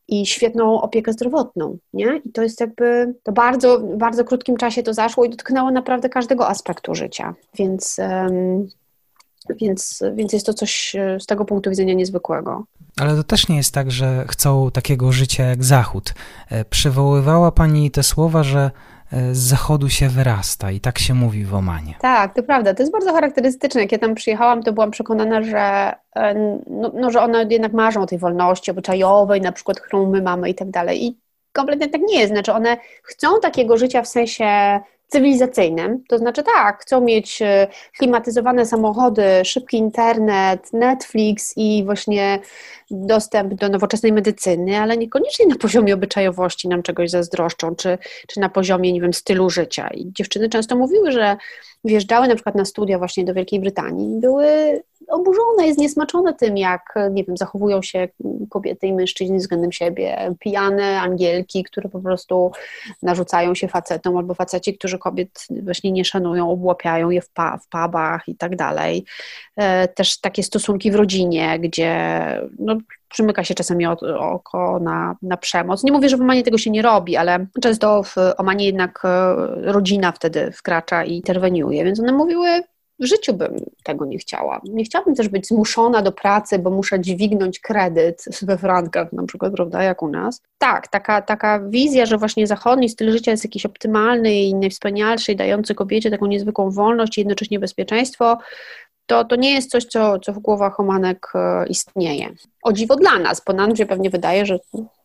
i 0.08 0.26
świetną 0.26 0.82
opiekę 0.82 1.14
zdrowotną, 1.14 1.78
nie? 1.94 2.22
I 2.26 2.32
to 2.32 2.44
jest 2.44 2.60
jakby, 2.60 3.16
to 3.24 3.32
bardzo, 3.32 3.80
bardzo 3.80 4.26
krótkim 4.26 4.58
czasie 4.58 4.84
to 4.84 4.94
zaszło 4.94 5.26
i 5.26 5.30
dotknęło 5.30 5.72
naprawdę 5.72 6.10
każdego 6.10 6.48
aspektu 6.48 6.96
życia, 6.96 7.36
więc... 7.56 7.98
Więc, 9.62 10.04
więc 10.16 10.34
jest 10.34 10.46
to 10.46 10.54
coś 10.54 10.96
z 11.20 11.26
tego 11.26 11.46
punktu 11.46 11.70
widzenia 11.70 11.94
niezwykłego. 11.94 12.64
Ale 13.00 13.16
to 13.16 13.24
też 13.24 13.48
nie 13.48 13.58
jest 13.58 13.74
tak, 13.74 13.92
że 13.92 14.26
chcą 14.28 14.72
takiego 14.72 15.12
życia 15.12 15.44
jak 15.44 15.64
Zachód. 15.64 16.14
E, 16.50 16.66
przywoływała 16.66 17.52
Pani 17.52 17.92
te 17.92 18.04
słowa, 18.04 18.44
że 18.44 18.72
z 19.12 19.38
zachodu 19.38 19.90
się 19.90 20.10
wyrasta 20.10 20.72
i 20.72 20.80
tak 20.80 21.00
się 21.00 21.14
mówi 21.14 21.46
w 21.46 21.56
Omanie. 21.56 21.96
Tak, 22.00 22.36
to 22.36 22.44
prawda. 22.44 22.74
To 22.74 22.84
jest 22.84 22.92
bardzo 22.92 23.14
charakterystyczne. 23.14 23.82
Jak 23.82 23.92
ja 23.92 23.98
tam 23.98 24.16
przyjechałam, 24.16 24.64
to 24.64 24.74
byłam 24.74 24.92
przekonana, 24.92 25.44
że, 25.44 25.94
e, 26.16 26.34
no, 26.68 26.92
no, 26.94 27.12
że 27.12 27.22
one 27.22 27.46
jednak 27.50 27.74
marzą 27.74 28.02
o 28.02 28.06
tej 28.06 28.18
wolności 28.18 28.72
obyczajowej, 28.72 29.42
na 29.42 29.52
przykład, 29.52 29.80
którą 29.80 30.10
my 30.10 30.22
mamy 30.22 30.50
i 30.50 30.56
tak 30.56 30.72
dalej. 30.72 31.06
I 31.06 31.18
kompletnie 31.52 31.90
tak 31.90 32.02
nie 32.02 32.20
jest. 32.20 32.34
Znaczy 32.34 32.54
one 32.54 32.78
chcą 33.04 33.40
takiego 33.42 33.78
życia 33.78 34.02
w 34.02 34.08
sensie 34.08 34.80
cywilizacyjnym, 35.10 36.04
to 36.08 36.18
znaczy 36.18 36.44
tak, 36.44 36.82
chcą 36.82 37.02
mieć 37.02 37.42
e, 37.42 37.68
klimatyzowane 37.98 38.66
samochody, 38.66 39.24
szybki 39.44 39.78
internet, 39.78 40.74
Netflix 40.74 41.54
i 41.58 41.84
właśnie 41.86 42.40
dostęp 42.92 43.54
do 43.54 43.70
nowoczesnej 43.70 44.14
medycyny, 44.14 44.80
ale 44.80 44.98
niekoniecznie 44.98 45.48
na 45.48 45.56
poziomie 45.56 45.94
obyczajowości 45.94 46.68
nam 46.68 46.84
czegoś 46.84 47.10
zazdroszczą, 47.10 47.76
czy, 47.76 47.98
czy 48.28 48.40
na 48.40 48.50
poziomie, 48.50 48.94
nie 48.94 49.02
wiem, 49.02 49.14
stylu 49.14 49.50
życia. 49.50 49.88
I 49.88 50.12
dziewczyny 50.14 50.50
często 50.50 50.76
mówiły, 50.76 51.12
że 51.12 51.38
wjeżdżały 51.84 52.28
na 52.28 52.36
przykład 52.36 52.56
na 52.56 52.66
studia 52.66 52.98
właśnie 52.98 53.26
do 53.26 53.34
Wielkiej 53.34 53.60
Brytanii 53.60 54.18
i 54.18 54.20
były 54.20 54.82
oburzone 55.10 55.68
i 55.68 55.74
zniesmaczone 55.74 56.34
tym, 56.34 56.58
jak, 56.58 56.94
nie 57.12 57.24
wiem, 57.24 57.38
zachowują 57.38 57.82
się 57.82 58.08
kobiety 58.50 58.88
i 58.88 58.94
mężczyźni 58.94 59.38
względem 59.38 59.72
siebie, 59.72 60.36
pijane 60.40 61.02
angielki, 61.02 61.64
które 61.64 61.90
po 61.90 62.00
prostu 62.00 62.52
narzucają 63.04 63.56
się 63.56 63.68
facetom, 63.68 64.18
albo 64.18 64.34
faceci, 64.34 64.78
którzy 64.78 64.99
kobiet 65.00 65.48
właśnie 65.64 65.92
nie 65.92 66.06
szanują, 66.06 66.52
obłapiają 66.52 67.10
je 67.10 67.22
w, 67.22 67.30
pa, 67.30 67.58
w 67.58 67.68
pubach 67.68 68.28
i 68.28 68.36
tak 68.36 68.56
dalej. 68.56 69.06
E, 69.56 69.88
też 69.88 70.20
takie 70.20 70.44
stosunki 70.44 70.92
w 70.92 70.96
rodzinie, 70.96 71.60
gdzie 71.60 72.12
no, 72.60 72.78
przymyka 73.10 73.44
się 73.44 73.56
czasami 73.56 73.86
oko 74.20 74.80
na, 74.80 75.16
na 75.22 75.38
przemoc. 75.38 75.84
Nie 75.84 75.92
mówię, 75.92 76.10
że 76.10 76.18
w 76.18 76.22
Omanie 76.22 76.44
tego 76.44 76.58
się 76.58 76.72
nie 76.72 76.82
robi, 76.82 77.18
ale 77.18 77.46
często 77.62 78.04
w 78.04 78.16
Omanie 78.38 78.66
jednak 78.66 79.02
e, 79.06 79.36
rodzina 79.72 80.12
wtedy 80.12 80.52
wkracza 80.52 81.04
i 81.04 81.14
interweniuje, 81.14 81.84
więc 81.84 82.00
one 82.00 82.12
mówiły, 82.12 82.64
w 83.00 83.06
życiu 83.06 83.34
bym 83.34 83.56
tego 83.84 84.06
nie 84.06 84.18
chciała. 84.18 84.62
Nie 84.64 84.84
chciałabym 84.84 85.16
też 85.16 85.30
być 85.30 85.48
zmuszona 85.48 86.02
do 86.02 86.12
pracy, 86.12 86.60
bo 86.60 86.70
muszę 86.70 87.00
dźwignąć 87.00 87.60
kredyt 87.60 88.26
we 88.42 88.58
frankach, 88.58 89.14
na 89.14 89.24
przykład, 89.24 89.54
prawda, 89.54 89.84
jak 89.84 90.04
u 90.04 90.08
nas. 90.08 90.42
Tak, 90.58 90.88
taka, 90.88 91.22
taka 91.22 91.60
wizja, 91.60 92.06
że 92.06 92.18
właśnie 92.18 92.48
zachodni 92.48 92.90
styl 92.90 93.12
życia 93.12 93.32
jest 93.32 93.44
jakiś 93.44 93.66
optymalny 93.66 94.34
i 94.34 94.56
najwspanialszy 94.56 95.36
dający 95.36 95.76
kobiecie 95.76 96.12
taką 96.12 96.26
niezwykłą 96.26 96.72
wolność 96.72 97.18
i 97.18 97.22
jednocześnie 97.22 97.60
bezpieczeństwo, 97.60 98.38
to, 99.06 99.26
to 99.26 99.36
nie 99.36 99.54
jest 99.54 99.72
coś, 99.72 99.86
co, 99.86 100.20
co 100.20 100.34
w 100.34 100.40
głowach 100.40 100.80
omanek 100.80 101.28
e, 101.36 101.68
istnieje. 101.68 102.30
O 102.64 102.74
dziwo 102.74 102.96
dla 102.96 103.20
nas, 103.20 103.42
bo 103.48 103.54
nam 103.54 103.76
się 103.76 103.86
pewnie 103.86 104.10
wydaje, 104.10 104.46
że 104.46 104.60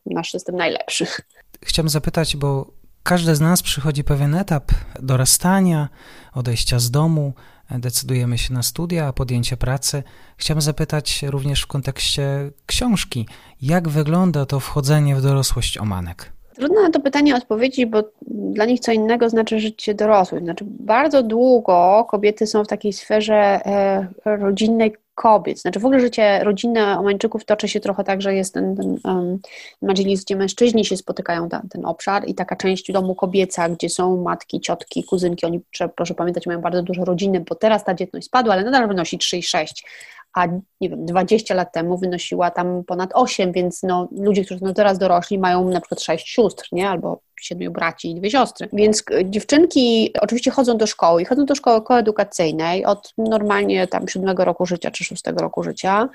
nasz 0.06 0.30
system 0.30 0.56
najlepszy. 0.56 1.06
Chciałbym 1.62 1.88
zapytać, 1.88 2.36
bo 2.36 2.66
każdy 3.02 3.34
z 3.34 3.40
nas 3.40 3.62
przychodzi 3.62 4.04
pewien 4.04 4.34
etap 4.34 4.64
dorastania, 5.00 5.88
odejścia 6.34 6.78
z 6.78 6.90
domu, 6.90 7.32
decydujemy 7.70 8.38
się 8.38 8.54
na 8.54 8.62
studia, 8.62 9.12
podjęcie 9.12 9.56
pracy. 9.56 10.02
Chciałbym 10.36 10.62
zapytać 10.62 11.22
również 11.22 11.62
w 11.62 11.66
kontekście 11.66 12.50
książki, 12.66 13.26
jak 13.62 13.88
wygląda 13.88 14.46
to 14.46 14.60
wchodzenie 14.60 15.16
w 15.16 15.22
dorosłość 15.22 15.78
omanek? 15.78 16.32
Trudno 16.54 16.82
na 16.82 16.90
to 16.90 17.00
pytanie 17.00 17.36
odpowiedzieć, 17.36 17.86
bo 17.86 18.02
dla 18.26 18.64
nich 18.64 18.80
co 18.80 18.92
innego 18.92 19.28
znaczy 19.28 19.60
życie 19.60 19.94
dorosłych. 19.94 20.42
Znaczy, 20.42 20.64
bardzo 20.68 21.22
długo 21.22 22.06
kobiety 22.10 22.46
są 22.46 22.64
w 22.64 22.68
takiej 22.68 22.92
sferze 22.92 23.34
e, 23.34 24.06
rodzinnej 24.24 24.96
kobiet. 25.14 25.60
Znaczy, 25.60 25.80
w 25.80 25.84
ogóle 25.84 26.00
życie 26.00 26.44
rodzinne 26.44 26.98
Omańczyków 26.98 27.44
toczy 27.44 27.68
się 27.68 27.80
trochę 27.80 28.04
tak, 28.04 28.22
że 28.22 28.34
jest 28.34 28.54
ten, 28.54 28.76
ten 28.76 28.98
um, 29.04 29.38
madżilis, 29.82 30.24
gdzie 30.24 30.36
mężczyźni 30.36 30.84
się 30.84 30.96
spotykają, 30.96 31.48
ten, 31.48 31.68
ten 31.68 31.86
obszar 31.86 32.28
i 32.28 32.34
taka 32.34 32.56
część 32.56 32.92
domu 32.92 33.14
kobieca, 33.14 33.68
gdzie 33.68 33.88
są 33.88 34.22
matki, 34.22 34.60
ciotki, 34.60 35.04
kuzynki. 35.04 35.46
Oni, 35.46 35.60
proszę 35.96 36.14
pamiętać, 36.14 36.46
mają 36.46 36.60
bardzo 36.60 36.82
duże 36.82 37.04
rodziny, 37.04 37.44
bo 37.48 37.54
teraz 37.54 37.84
ta 37.84 37.94
dzietność 37.94 38.26
spadła, 38.26 38.52
ale 38.52 38.64
nadal 38.64 38.88
wynosi 38.88 39.18
3 39.18 39.36
i 39.36 39.42
6 39.42 39.84
a 40.34 40.46
nie 40.80 40.88
wiem, 40.90 41.06
20 41.06 41.54
lat 41.54 41.72
temu 41.72 41.98
wynosiła 41.98 42.50
tam 42.50 42.84
ponad 42.84 43.10
8, 43.14 43.52
więc 43.52 43.82
no, 43.82 44.08
ludzie, 44.12 44.44
którzy 44.44 44.60
są 44.60 44.74
teraz 44.74 44.98
dorośli, 44.98 45.38
mają 45.38 45.68
na 45.68 45.80
przykład 45.80 46.02
6 46.02 46.28
sióstr, 46.28 46.68
nie? 46.72 46.88
albo 46.88 47.20
siedmiu 47.40 47.70
braci 47.70 48.10
i 48.10 48.14
dwie 48.14 48.30
siostry. 48.30 48.68
Więc 48.72 49.04
dziewczynki 49.24 50.12
oczywiście 50.20 50.50
chodzą 50.50 50.76
do 50.76 50.86
szkoły 50.86 51.22
i 51.22 51.24
chodzą 51.24 51.44
do 51.44 51.54
szkoły 51.54 51.82
koedukacyjnej 51.82 52.84
od 52.84 53.14
normalnie 53.18 53.86
tam 53.86 54.08
siódmego 54.08 54.44
roku 54.44 54.66
życia 54.66 54.90
czy 54.90 55.04
szóstego 55.04 55.42
roku 55.42 55.62
życia. 55.62 56.08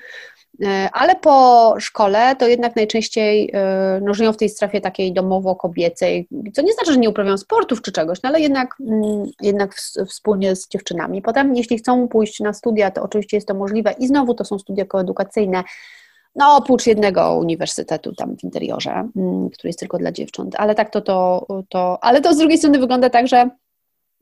E, 0.64 0.90
ale 0.92 1.16
po 1.16 1.74
szkole 1.78 2.36
to 2.36 2.48
jednak 2.48 2.76
najczęściej 2.76 3.50
e, 3.54 4.00
no, 4.02 4.14
żyją 4.14 4.32
w 4.32 4.36
tej 4.36 4.48
strefie 4.48 4.80
takiej 4.80 5.12
domowo-kobiecej, 5.12 6.28
co 6.52 6.62
nie 6.62 6.72
znaczy, 6.72 6.92
że 6.92 6.98
nie 6.98 7.10
uprawiają 7.10 7.38
sportów 7.38 7.82
czy 7.82 7.92
czegoś, 7.92 8.22
no, 8.22 8.28
ale 8.28 8.40
jednak, 8.40 8.76
mm, 8.80 9.24
jednak 9.42 9.74
wspólnie 10.08 10.56
z 10.56 10.68
dziewczynami. 10.68 11.22
Potem, 11.22 11.56
jeśli 11.56 11.78
chcą 11.78 12.08
pójść 12.08 12.40
na 12.40 12.52
studia, 12.52 12.90
to 12.90 13.02
oczywiście 13.02 13.36
jest 13.36 13.48
to 13.48 13.54
możliwe 13.54 13.94
i 13.98 14.06
znowu 14.06 14.34
to 14.34 14.44
są 14.44 14.58
studia 14.58 14.84
koedukacyjne, 14.84 15.64
no 16.34 16.56
oprócz 16.56 16.86
jednego 16.86 17.38
uniwersytetu 17.38 18.14
tam 18.14 18.36
w 18.36 18.44
interiorze, 18.44 19.08
mm, 19.16 19.50
który 19.50 19.68
jest 19.68 19.78
tylko 19.78 19.98
dla 19.98 20.12
dziewcząt, 20.12 20.54
ale 20.58 20.74
tak 20.74 20.90
to, 20.90 21.00
to, 21.00 21.46
to 21.68 22.04
ale 22.04 22.20
to 22.20 22.34
z 22.34 22.38
drugiej 22.38 22.58
strony 22.58 22.78
wygląda 22.78 23.10
tak, 23.10 23.28
że 23.28 23.50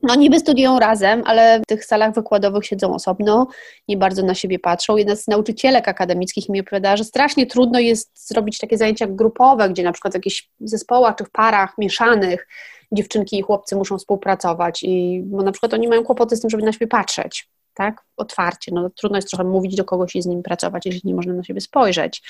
no 0.02 0.14
niby 0.14 0.38
studiują 0.38 0.78
razem, 0.78 1.22
ale 1.26 1.60
w 1.60 1.66
tych 1.66 1.84
salach 1.84 2.14
wykładowych 2.14 2.66
siedzą 2.66 2.94
osobno, 2.94 3.46
nie 3.88 3.96
bardzo 3.96 4.22
na 4.22 4.34
siebie 4.34 4.58
patrzą. 4.58 4.96
Jedna 4.96 5.16
z 5.16 5.28
nauczycielek 5.28 5.88
akademickich 5.88 6.48
mi 6.48 6.60
opowiadała, 6.60 6.96
że 6.96 7.04
strasznie 7.04 7.46
trudno 7.46 7.78
jest 7.78 8.28
zrobić 8.28 8.58
takie 8.58 8.78
zajęcia 8.78 9.06
grupowe, 9.06 9.68
gdzie 9.68 9.82
na 9.82 9.92
przykład 9.92 10.12
w 10.12 10.16
jakichś 10.16 10.48
zespołach 10.60 11.16
czy 11.16 11.24
w 11.24 11.30
parach 11.30 11.78
mieszanych 11.78 12.48
dziewczynki 12.92 13.38
i 13.38 13.42
chłopcy 13.42 13.76
muszą 13.76 13.98
współpracować 13.98 14.82
i 14.82 15.22
bo 15.24 15.42
na 15.42 15.52
przykład 15.52 15.74
oni 15.74 15.88
mają 15.88 16.04
kłopoty 16.04 16.36
z 16.36 16.40
tym, 16.40 16.50
żeby 16.50 16.62
na 16.62 16.72
siebie 16.72 16.86
patrzeć, 16.86 17.48
tak, 17.74 18.04
otwarcie, 18.16 18.72
no 18.74 18.90
trudno 18.90 19.18
jest 19.18 19.28
trochę 19.28 19.44
mówić 19.44 19.76
do 19.76 19.84
kogoś 19.84 20.16
i 20.16 20.22
z 20.22 20.26
nim 20.26 20.42
pracować, 20.42 20.86
jeśli 20.86 21.00
nie 21.04 21.14
można 21.14 21.32
na 21.32 21.44
siebie 21.44 21.60
spojrzeć. 21.60 22.22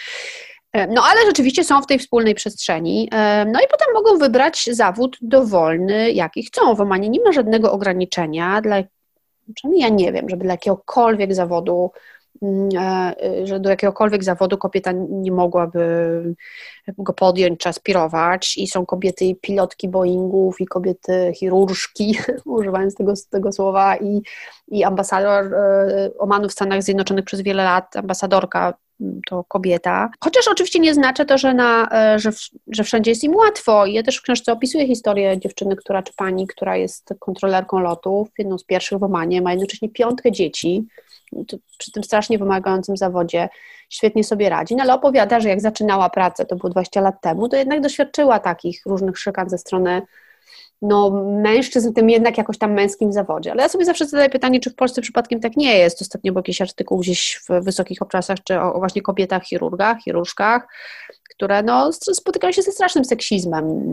E, 0.72 0.86
no 0.86 1.02
ale 1.04 1.26
rzeczywiście 1.26 1.64
są 1.64 1.82
w 1.82 1.86
tej 1.86 1.98
wspólnej 1.98 2.34
przestrzeni. 2.34 3.08
E, 3.12 3.44
no 3.44 3.60
i 3.60 3.68
potem 3.70 3.94
mogą 3.94 4.18
wybrać 4.18 4.68
zawód 4.72 5.16
dowolny, 5.20 6.12
jaki 6.12 6.42
chcą. 6.42 6.74
W 6.74 6.80
Omanie 6.80 7.08
nie 7.08 7.20
ma 7.24 7.32
żadnego 7.32 7.72
ograniczenia, 7.72 8.60
dla, 8.60 8.76
przynajmniej 9.54 9.82
ja 9.82 9.88
nie 9.88 10.12
wiem, 10.12 10.28
żeby 10.28 10.44
dla 10.44 10.52
jakiegokolwiek 10.52 11.34
zawodu 11.34 11.90
że 13.44 13.60
do 13.60 13.70
jakiegokolwiek 13.70 14.24
zawodu 14.24 14.58
kobieta 14.58 14.92
nie 15.08 15.32
mogłaby 15.32 16.34
go 16.98 17.12
podjąć 17.12 17.60
czy 17.60 17.68
aspirować 17.68 18.58
i 18.58 18.66
są 18.66 18.86
kobiety 18.86 19.34
pilotki 19.40 19.88
Boeingów 19.88 20.60
i 20.60 20.66
kobiety 20.66 21.32
chirurżki, 21.34 22.18
używając 22.44 22.94
tego, 22.94 23.12
tego 23.30 23.52
słowa 23.52 23.96
i, 23.96 24.22
i 24.68 24.84
ambasador 24.84 25.54
Omanu 26.18 26.48
w 26.48 26.52
Stanach 26.52 26.82
Zjednoczonych 26.82 27.24
przez 27.24 27.40
wiele 27.40 27.64
lat, 27.64 27.96
ambasadorka 27.96 28.74
to 29.26 29.44
kobieta. 29.44 30.10
Chociaż 30.20 30.48
oczywiście 30.48 30.78
nie 30.78 30.94
znaczy 30.94 31.24
to, 31.24 31.38
że, 31.38 31.54
na, 31.54 31.88
e, 31.92 32.18
że, 32.18 32.30
że 32.66 32.84
wszędzie 32.84 33.10
jest 33.10 33.24
im 33.24 33.36
łatwo. 33.36 33.86
Ja 33.86 34.02
też 34.02 34.16
w 34.16 34.22
książce 34.22 34.52
opisuję 34.52 34.86
historię 34.86 35.38
dziewczyny, 35.38 35.76
która, 35.76 36.02
czy 36.02 36.12
pani, 36.16 36.46
która 36.46 36.76
jest 36.76 37.14
kontrolerką 37.18 37.78
lotów, 37.78 38.28
jedną 38.38 38.58
z 38.58 38.64
pierwszych 38.64 38.98
w 38.98 39.02
Omanie, 39.02 39.42
ma 39.42 39.50
jednocześnie 39.50 39.88
piątkę 39.88 40.32
dzieci, 40.32 40.86
przy 41.78 41.92
tym 41.92 42.04
strasznie 42.04 42.38
wymagającym 42.38 42.96
zawodzie 42.96 43.48
świetnie 43.90 44.24
sobie 44.24 44.48
radzi, 44.48 44.76
no 44.76 44.82
ale 44.82 44.94
opowiada, 44.94 45.40
że 45.40 45.48
jak 45.48 45.60
zaczynała 45.60 46.10
pracę, 46.10 46.46
to 46.46 46.56
było 46.56 46.70
20 46.70 47.00
lat 47.00 47.20
temu, 47.20 47.48
to 47.48 47.56
jednak 47.56 47.80
doświadczyła 47.80 48.38
takich 48.38 48.82
różnych 48.86 49.18
szykan 49.18 49.50
ze 49.50 49.58
strony 49.58 50.02
no, 50.82 51.10
mężczyzn, 51.42 51.92
tym 51.92 52.10
jednak 52.10 52.38
jakoś 52.38 52.58
tam 52.58 52.72
męskim 52.72 53.12
zawodzie. 53.12 53.52
Ale 53.52 53.62
ja 53.62 53.68
sobie 53.68 53.84
zawsze 53.84 54.06
zadaję 54.06 54.30
pytanie, 54.30 54.60
czy 54.60 54.70
w 54.70 54.74
Polsce 54.74 55.02
przypadkiem 55.02 55.40
tak 55.40 55.56
nie 55.56 55.78
jest. 55.78 56.02
Ostatnio 56.02 56.32
był 56.32 56.38
jakiś 56.38 56.62
artykuł 56.62 56.98
gdzieś 56.98 57.40
w 57.48 57.64
wysokich 57.64 58.02
obczasach, 58.02 58.38
czy 58.44 58.60
o, 58.60 58.74
o 58.74 58.78
właśnie 58.78 59.02
kobietach 59.02 59.44
chirurgach, 59.44 59.98
chirurżkach, 59.98 60.68
które 61.30 61.62
no, 61.62 61.92
spotykają 61.92 62.52
się 62.52 62.62
ze 62.62 62.72
strasznym 62.72 63.04
seksizmem 63.04 63.84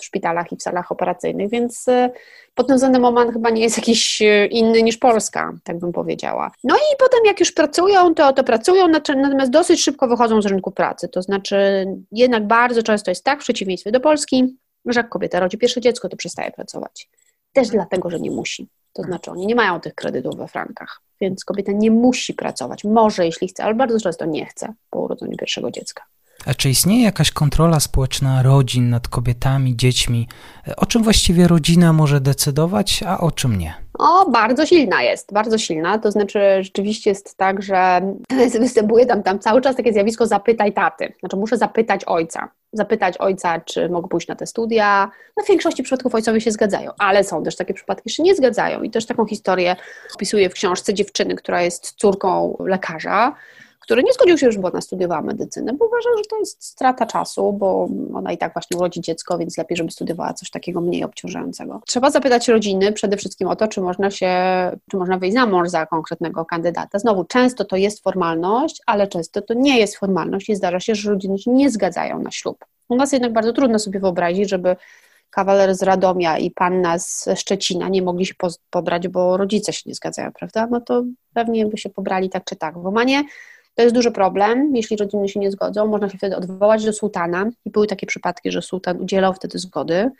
w 0.00 0.04
szpitalach 0.04 0.52
i 0.52 0.56
w 0.56 0.62
salach 0.62 0.92
operacyjnych, 0.92 1.50
więc 1.50 1.88
y, 1.88 2.10
pod 2.54 2.66
tym 2.66 2.76
względem 2.76 3.04
Oman 3.04 3.32
chyba 3.32 3.50
nie 3.50 3.62
jest 3.62 3.76
jakiś 3.76 4.22
y, 4.22 4.48
inny 4.50 4.82
niż 4.82 4.96
Polska, 4.96 5.52
tak 5.64 5.78
bym 5.78 5.92
powiedziała. 5.92 6.50
No 6.64 6.76
i 6.76 6.96
potem 6.98 7.20
jak 7.26 7.40
już 7.40 7.52
pracują, 7.52 8.14
to, 8.14 8.32
to 8.32 8.44
pracują, 8.44 8.88
natomiast 8.88 9.50
dosyć 9.50 9.82
szybko 9.82 10.08
wychodzą 10.08 10.42
z 10.42 10.46
rynku 10.46 10.70
pracy, 10.70 11.08
to 11.08 11.22
znaczy 11.22 11.86
jednak 12.12 12.46
bardzo 12.46 12.82
często 12.82 13.10
jest 13.10 13.24
tak, 13.24 13.40
w 13.40 13.42
przeciwieństwie 13.42 13.92
do 13.92 14.00
Polski, 14.00 14.56
że 14.86 15.00
jak 15.00 15.08
kobieta 15.08 15.40
rodzi 15.40 15.58
pierwsze 15.58 15.80
dziecko, 15.80 16.08
to 16.08 16.16
przestaje 16.16 16.50
pracować. 16.50 17.08
Też 17.52 17.68
dlatego, 17.68 18.10
że 18.10 18.20
nie 18.20 18.30
musi. 18.30 18.68
To 18.92 19.02
znaczy, 19.02 19.30
oni 19.30 19.46
nie 19.46 19.54
mają 19.54 19.80
tych 19.80 19.94
kredytów 19.94 20.36
we 20.36 20.48
frankach, 20.48 21.00
więc 21.20 21.44
kobieta 21.44 21.72
nie 21.72 21.90
musi 21.90 22.34
pracować. 22.34 22.84
Może, 22.84 23.26
jeśli 23.26 23.48
chce, 23.48 23.64
ale 23.64 23.74
bardzo 23.74 24.00
często 24.00 24.26
nie 24.26 24.46
chce 24.46 24.74
po 24.90 25.00
urodzeniu 25.00 25.36
pierwszego 25.36 25.70
dziecka. 25.70 26.04
A 26.46 26.54
czy 26.54 26.70
istnieje 26.70 27.02
jakaś 27.04 27.30
kontrola 27.30 27.80
społeczna 27.80 28.42
rodzin 28.42 28.90
nad 28.90 29.08
kobietami, 29.08 29.76
dziećmi? 29.76 30.28
O 30.76 30.86
czym 30.86 31.02
właściwie 31.02 31.48
rodzina 31.48 31.92
może 31.92 32.20
decydować, 32.20 33.02
a 33.06 33.20
o 33.20 33.30
czym 33.30 33.58
nie? 33.58 33.74
O, 33.98 34.30
bardzo 34.30 34.66
silna 34.66 35.02
jest, 35.02 35.32
bardzo 35.32 35.58
silna. 35.58 35.98
To 35.98 36.10
znaczy, 36.10 36.40
rzeczywiście 36.60 37.10
jest 37.10 37.36
tak, 37.36 37.62
że 37.62 38.00
występuje 38.60 39.06
tam, 39.06 39.22
tam 39.22 39.38
cały 39.38 39.60
czas 39.60 39.76
takie 39.76 39.92
zjawisko 39.92 40.26
zapytaj 40.26 40.72
taty. 40.72 41.12
Znaczy, 41.20 41.36
muszę 41.36 41.56
zapytać 41.56 42.04
ojca. 42.04 42.48
Zapytać 42.72 43.18
ojca, 43.18 43.60
czy 43.60 43.88
mogę 43.88 44.08
pójść 44.08 44.28
na 44.28 44.36
te 44.36 44.46
studia. 44.46 45.10
No, 45.36 45.44
w 45.44 45.48
większości 45.48 45.82
przypadków 45.82 46.14
ojcowie 46.14 46.40
się 46.40 46.50
zgadzają, 46.50 46.90
ale 46.98 47.24
są 47.24 47.42
też 47.42 47.56
takie 47.56 47.74
przypadki, 47.74 48.10
że 48.10 48.22
nie 48.22 48.34
zgadzają. 48.34 48.82
I 48.82 48.90
też 48.90 49.06
taką 49.06 49.26
historię 49.26 49.76
opisuję 50.14 50.50
w 50.50 50.54
książce 50.54 50.94
dziewczyny, 50.94 51.34
która 51.34 51.62
jest 51.62 51.92
córką 51.92 52.56
lekarza 52.60 53.34
który 53.80 54.02
nie 54.02 54.12
zgodził 54.12 54.38
się 54.38 54.46
już, 54.46 54.58
bo 54.58 54.68
ona 54.68 54.80
studiowała 54.80 55.22
medycynę, 55.22 55.72
bo 55.72 55.86
uważał, 55.86 56.16
że 56.18 56.24
to 56.30 56.38
jest 56.38 56.64
strata 56.64 57.06
czasu, 57.06 57.52
bo 57.52 57.88
ona 58.14 58.32
i 58.32 58.38
tak 58.38 58.52
właśnie 58.52 58.76
urodzi 58.76 59.00
dziecko, 59.00 59.38
więc 59.38 59.58
lepiej, 59.58 59.76
żeby 59.76 59.90
studiowała 59.90 60.34
coś 60.34 60.50
takiego 60.50 60.80
mniej 60.80 61.04
obciążającego. 61.04 61.80
Trzeba 61.86 62.10
zapytać 62.10 62.48
rodziny 62.48 62.92
przede 62.92 63.16
wszystkim 63.16 63.48
o 63.48 63.56
to, 63.56 63.68
czy 63.68 63.80
można 63.80 64.10
się, 64.10 64.30
czy 64.90 64.96
można 64.96 65.18
wyjść 65.18 65.34
za 65.34 65.46
mąż 65.46 65.68
za 65.68 65.86
konkretnego 65.86 66.44
kandydata. 66.44 66.98
Znowu, 66.98 67.24
często 67.24 67.64
to 67.64 67.76
jest 67.76 68.02
formalność, 68.02 68.82
ale 68.86 69.08
często 69.08 69.42
to 69.42 69.54
nie 69.54 69.78
jest 69.78 69.96
formalność 69.96 70.48
i 70.48 70.56
zdarza 70.56 70.80
się, 70.80 70.94
że 70.94 71.10
rodziny 71.10 71.38
się 71.38 71.50
nie 71.50 71.70
zgadzają 71.70 72.22
na 72.22 72.30
ślub. 72.30 72.64
U 72.88 72.96
nas 72.96 73.12
jednak 73.12 73.32
bardzo 73.32 73.52
trudno 73.52 73.78
sobie 73.78 74.00
wyobrazić, 74.00 74.50
żeby 74.50 74.76
kawaler 75.30 75.74
z 75.74 75.82
Radomia 75.82 76.38
i 76.38 76.50
panna 76.50 76.98
z 76.98 77.28
Szczecina 77.36 77.88
nie 77.88 78.02
mogli 78.02 78.26
się 78.26 78.34
pobrać, 78.70 79.08
bo 79.08 79.36
rodzice 79.36 79.72
się 79.72 79.82
nie 79.86 79.94
zgadzają, 79.94 80.32
prawda? 80.32 80.68
No 80.70 80.80
to 80.80 81.02
pewnie 81.34 81.66
by 81.66 81.78
się 81.78 81.90
pobrali 81.90 82.30
tak 82.30 82.44
czy 82.44 82.56
tak. 82.56 82.78
W 82.78 82.86
Omanie 82.86 83.24
to 83.74 83.82
jest 83.82 83.94
duży 83.94 84.10
problem, 84.10 84.76
jeśli 84.76 84.96
rodziny 84.96 85.28
się 85.28 85.40
nie 85.40 85.50
zgodzą. 85.50 85.86
Można 85.86 86.08
się 86.08 86.18
wtedy 86.18 86.36
odwołać 86.36 86.84
do 86.84 86.92
sułtana 86.92 87.50
i 87.64 87.70
były 87.70 87.86
takie 87.86 88.06
przypadki, 88.06 88.50
że 88.50 88.62
sułtan 88.62 89.00
udzielał 89.00 89.34
wtedy 89.34 89.58
zgody. 89.58 90.10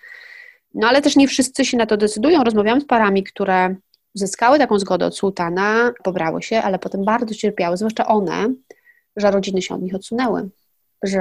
No 0.74 0.88
ale 0.88 1.02
też 1.02 1.16
nie 1.16 1.28
wszyscy 1.28 1.64
się 1.64 1.76
na 1.76 1.86
to 1.86 1.96
decydują. 1.96 2.44
Rozmawiałam 2.44 2.80
z 2.80 2.86
parami, 2.86 3.24
które 3.24 3.74
uzyskały 4.14 4.58
taką 4.58 4.78
zgodę 4.78 5.06
od 5.06 5.16
sułtana, 5.16 5.92
pobrały 6.04 6.42
się, 6.42 6.62
ale 6.62 6.78
potem 6.78 7.04
bardzo 7.04 7.34
cierpiały, 7.34 7.76
zwłaszcza 7.76 8.06
one, 8.06 8.54
że 9.16 9.30
rodziny 9.30 9.62
się 9.62 9.74
od 9.74 9.82
nich 9.82 9.94
odsunęły. 9.94 10.48
Że 11.02 11.20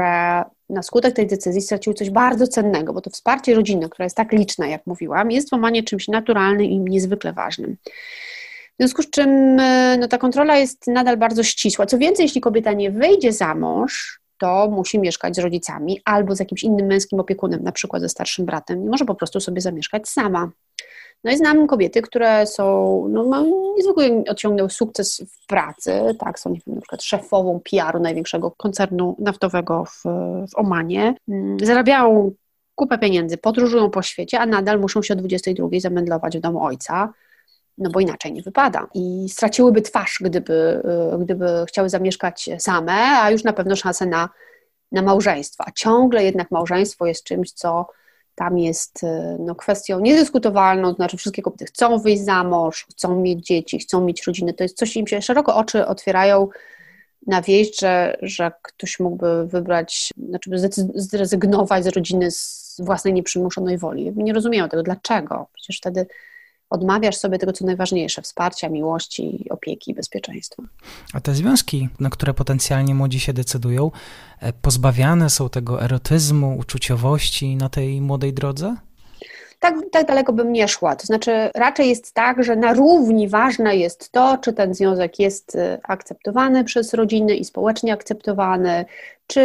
na 0.70 0.84
skutek 0.84 1.16
tej 1.16 1.28
decyzji 1.28 1.62
straciły 1.62 1.94
coś 1.94 2.10
bardzo 2.10 2.48
cennego, 2.48 2.94
bo 2.94 3.02
to 3.02 3.10
wsparcie 3.10 3.56
rodziny, 3.56 3.90
które 3.90 4.06
jest 4.06 4.18
tak 4.18 4.32
liczne, 4.32 4.70
jak 4.70 4.88
mówiłam, 4.88 5.32
jest 5.32 5.50
w 5.50 5.54
Omanie 5.54 5.84
czymś 5.84 6.08
naturalnym 6.08 6.66
i 6.66 6.80
niezwykle 6.80 7.34
ważnym. 7.34 7.78
W 8.80 8.82
związku 8.82 9.04
z 9.04 9.10
czym 9.10 9.60
e, 9.60 9.98
no, 10.00 10.08
ta 10.08 10.18
kontrola 10.18 10.58
jest 10.58 10.88
nadal 10.88 11.18
bardzo 11.18 11.44
ścisła. 11.44 11.86
Co 11.86 11.98
więcej, 11.98 12.24
jeśli 12.24 12.42
kobieta 12.42 12.74
nie 12.74 12.92
wyjdzie 12.92 13.34
za 13.34 13.56
mąż, 13.56 14.20
to 14.38 14.70
musi 14.72 15.00
mieszkać 15.00 15.36
z 15.36 15.40
rodzicami 15.40 16.02
albo 16.06 16.36
z 16.36 16.40
jakimś 16.40 16.64
innym 16.64 16.86
męskim 16.86 17.20
opiekunem, 17.20 17.64
na 17.64 17.72
przykład 17.72 18.02
ze 18.02 18.10
starszym 18.10 18.46
bratem. 18.46 18.84
Nie 18.84 18.90
może 18.90 19.06
po 19.06 19.16
prostu 19.16 19.40
sobie 19.40 19.62
zamieszkać 19.62 20.10
sama. 20.10 20.52
No 21.24 21.32
i 21.32 21.38
znam 21.38 21.68
kobiety, 21.68 22.02
które 22.02 22.48
są, 22.48 23.06
no, 23.10 23.46
niezwykle 23.78 24.24
osiągnęły 24.30 24.70
sukces 24.70 25.22
w 25.32 25.48
pracy, 25.48 25.92
tak, 26.20 26.40
są 26.40 26.50
nie 26.50 26.60
wiem, 26.68 26.76
na 26.76 26.82
przykład 26.82 27.04
szefową 27.04 27.60
PR-u 27.72 28.00
największego 28.00 28.52
koncernu 28.52 29.16
naftowego 29.20 29.86
w, 29.86 30.04
w 30.52 30.56
Omanie, 30.56 31.16
mm, 31.28 31.58
zarabiają 31.60 32.32
kupę 32.76 32.98
pieniędzy, 32.98 33.38
podróżują 33.38 33.90
po 33.90 34.02
świecie, 34.02 34.40
a 34.40 34.46
nadal 34.46 34.80
muszą 34.80 35.02
się 35.02 35.14
o 35.14 35.18
22 35.18 35.68
zamędlować 35.80 36.38
w 36.38 36.42
domu 36.42 36.64
ojca, 36.64 37.14
no 37.80 37.90
bo 37.90 38.00
inaczej 38.00 38.34
nie 38.34 38.42
wypada. 38.42 38.88
I 38.94 39.30
straciłyby 39.30 39.82
twarz, 39.82 40.18
gdyby, 40.22 40.82
y, 41.14 41.18
gdyby 41.20 41.66
chciały 41.68 41.90
zamieszkać 41.90 42.50
same, 42.60 42.94
a 42.94 43.32
już 43.32 43.44
na 43.44 43.54
pewno 43.54 43.76
szansę 43.76 44.06
na, 44.06 44.30
na 44.92 45.02
małżeństwo. 45.02 45.64
A 45.68 45.72
ciągle 45.72 46.24
jednak 46.24 46.52
małżeństwo 46.52 47.06
jest 47.06 47.24
czymś, 47.24 47.52
co 47.52 47.88
tam 48.36 48.58
jest 48.58 49.04
y, 49.04 49.08
no, 49.40 49.56
kwestią 49.56 50.00
niedyskutowalną, 50.00 50.90
to 50.90 50.96
znaczy 50.96 51.18
wszystkie 51.18 51.42
kobiety 51.42 51.66
chcą 51.66 52.00
wyjść 52.00 52.24
za 52.24 52.44
mąż, 52.44 52.86
chcą 52.92 53.22
mieć 53.22 53.46
dzieci, 53.46 53.80
chcą 53.80 54.02
mieć 54.02 54.28
rodziny. 54.28 54.54
To 54.54 54.64
jest 54.64 54.78
coś, 54.78 54.98
im 54.98 55.08
się 55.08 55.22
szeroko 55.22 55.56
oczy 55.56 55.86
otwierają 55.86 56.48
na 57.28 57.42
wieść, 57.42 57.80
że, 57.80 58.18
że 58.22 58.52
ktoś 58.62 59.00
mógłby 59.00 59.48
wybrać, 59.48 60.10
znaczy 60.30 60.52
zrezygnować 60.96 61.84
z 61.84 61.88
rodziny 61.88 62.32
z 62.32 62.76
własnej 62.84 63.14
nieprzymuszonej 63.14 63.78
woli. 63.78 64.14
Nie 64.16 64.34
rozumieją 64.34 64.70
tego, 64.70 64.84
dlaczego. 64.84 65.48
Przecież 65.54 65.78
wtedy 65.78 66.08
odmawiasz 66.70 67.16
sobie 67.16 67.38
tego, 67.38 67.54
co 67.54 67.66
najważniejsze 67.66 68.22
wsparcia, 68.22 68.70
miłości, 68.70 69.46
opieki, 69.50 69.94
bezpieczeństwa. 69.94 70.64
A 71.14 71.22
te 71.22 71.36
związki, 71.36 71.90
na 72.00 72.10
które 72.10 72.34
potencjalnie 72.34 72.96
młodzi 72.96 73.20
się 73.20 73.34
decydują, 73.34 73.92
e, 74.40 74.54
pozbawiane 74.54 75.30
są 75.30 75.50
tego 75.50 75.84
erotyzmu, 75.84 76.58
uczuciowości 76.58 77.56
na 77.56 77.70
tej 77.70 78.02
młodej 78.02 78.34
drodze? 78.34 78.76
Tak, 79.60 79.76
tak 79.92 80.08
daleko 80.08 80.34
bym 80.34 80.52
nie 80.52 80.68
szła. 80.68 80.96
To 80.96 81.06
znaczy, 81.06 81.32
raczej 81.56 81.90
jest 81.90 82.14
tak, 82.14 82.44
że 82.44 82.56
na 82.56 82.74
równi 82.74 83.28
ważne 83.28 83.76
jest 83.76 84.12
to, 84.12 84.38
czy 84.38 84.54
ten 84.54 84.74
związek 84.74 85.20
jest 85.20 85.56
y, 85.56 85.78
akceptowany 85.84 86.64
przez 86.64 86.94
rodziny 86.94 87.36
i 87.36 87.46
społecznie 87.46 87.94
akceptowany, 87.94 88.86
czy 89.28 89.42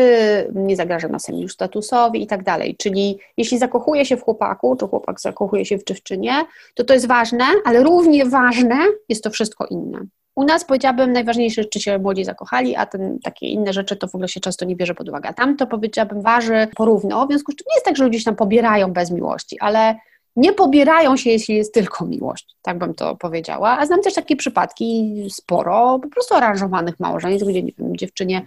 nie 0.54 0.76
zagraża 0.76 1.08
nasemu 1.08 1.40
już 1.40 1.52
statusowi 1.52 2.22
i 2.22 2.26
tak 2.26 2.42
dalej. 2.42 2.76
Czyli 2.78 3.18
jeśli 3.36 3.58
zakochuje 3.58 4.06
się 4.06 4.16
w 4.16 4.22
chłopaku, 4.22 4.76
czy 4.76 4.86
chłopak 4.86 5.20
zakochuje 5.20 5.64
się 5.64 5.78
w 5.78 5.84
dziewczynie, 5.84 6.32
to 6.74 6.84
to 6.84 6.94
jest 6.94 7.06
ważne, 7.06 7.44
ale 7.64 7.82
równie 7.82 8.26
ważne 8.26 8.76
jest 9.08 9.24
to 9.24 9.30
wszystko 9.30 9.66
inne. 9.66 10.06
U 10.34 10.44
nas 10.44 10.64
powiedziałabym 10.64 11.12
najważniejsze, 11.12 11.64
czy 11.64 11.80
się 11.80 11.98
młodzi 11.98 12.24
zakochali, 12.24 12.76
a 12.76 12.86
ten, 12.86 13.18
takie 13.18 13.46
inne 13.46 13.72
rzeczy 13.72 13.96
to 13.96 14.08
w 14.08 14.14
ogóle 14.14 14.28
się 14.28 14.40
często 14.40 14.64
nie 14.64 14.76
bierze 14.76 14.94
pod 14.94 15.08
uwagę. 15.08 15.34
Tam 15.34 15.56
to 15.56 15.66
powiedziałabym 15.66 16.22
waży 16.22 16.68
porówno, 16.76 17.26
w 17.26 17.28
związku 17.28 17.52
z 17.52 17.56
czym 17.56 17.64
nie 17.70 17.74
jest 17.76 17.84
tak, 17.84 17.96
że 17.96 18.04
ludzie 18.04 18.18
się 18.18 18.24
tam 18.24 18.36
pobierają 18.36 18.92
bez 18.92 19.10
miłości, 19.10 19.60
ale 19.60 19.94
nie 20.36 20.52
pobierają 20.52 21.16
się, 21.16 21.30
jeśli 21.30 21.56
jest 21.56 21.74
tylko 21.74 22.06
miłość, 22.06 22.56
tak 22.62 22.78
bym 22.78 22.94
to 22.94 23.16
powiedziała. 23.16 23.78
A 23.78 23.86
znam 23.86 24.00
też 24.02 24.14
takie 24.14 24.36
przypadki 24.36 25.14
sporo 25.30 25.98
po 26.02 26.08
prostu 26.08 26.34
aranżowanych 26.34 27.00
małżeństw, 27.00 27.48
gdzie 27.48 27.62
nie 27.62 27.72
wiem, 27.78 27.96
dziewczynie 27.96 28.42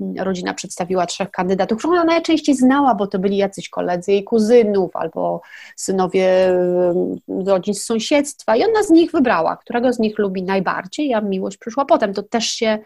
mm, 0.00 0.16
rodzina 0.24 0.54
przedstawiła 0.54 1.06
trzech 1.06 1.30
kandydatów, 1.30 1.78
których 1.78 2.00
ona 2.00 2.04
najczęściej 2.04 2.54
znała, 2.54 2.94
bo 2.94 3.06
to 3.06 3.18
byli 3.18 3.36
jacyś 3.36 3.68
koledzy 3.68 4.12
jej 4.12 4.24
kuzynów 4.24 4.96
albo 4.96 5.40
synowie 5.76 6.48
mm, 6.48 7.16
rodzin 7.46 7.74
z 7.74 7.84
sąsiedztwa 7.84 8.56
i 8.56 8.64
ona 8.64 8.82
z 8.82 8.90
nich 8.90 9.12
wybrała, 9.12 9.56
którego 9.56 9.92
z 9.92 9.98
nich 9.98 10.18
lubi 10.18 10.42
najbardziej, 10.42 11.14
a 11.14 11.20
miłość 11.20 11.56
przyszła 11.56 11.84
potem. 11.84 12.14
To 12.14 12.22
też 12.22 12.46
się 12.46 12.78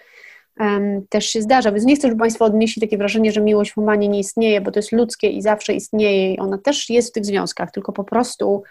też 1.08 1.26
się 1.26 1.42
zdarza. 1.42 1.72
Więc 1.72 1.84
nie 1.84 1.96
chcę, 1.96 2.08
żeby 2.08 2.20
Państwo 2.20 2.44
odnieśli 2.44 2.82
takie 2.82 2.98
wrażenie, 2.98 3.32
że 3.32 3.40
miłość 3.40 3.70
w 3.70 3.74
humanie 3.74 4.08
nie 4.08 4.18
istnieje, 4.18 4.60
bo 4.60 4.70
to 4.70 4.78
jest 4.78 4.92
ludzkie 4.92 5.28
i 5.28 5.42
zawsze 5.42 5.74
istnieje 5.74 6.34
i 6.34 6.38
ona 6.38 6.58
też 6.58 6.90
jest 6.90 7.08
w 7.08 7.12
tych 7.12 7.24
związkach, 7.24 7.70
tylko 7.70 7.92
po 7.92 8.04
prostu 8.04 8.62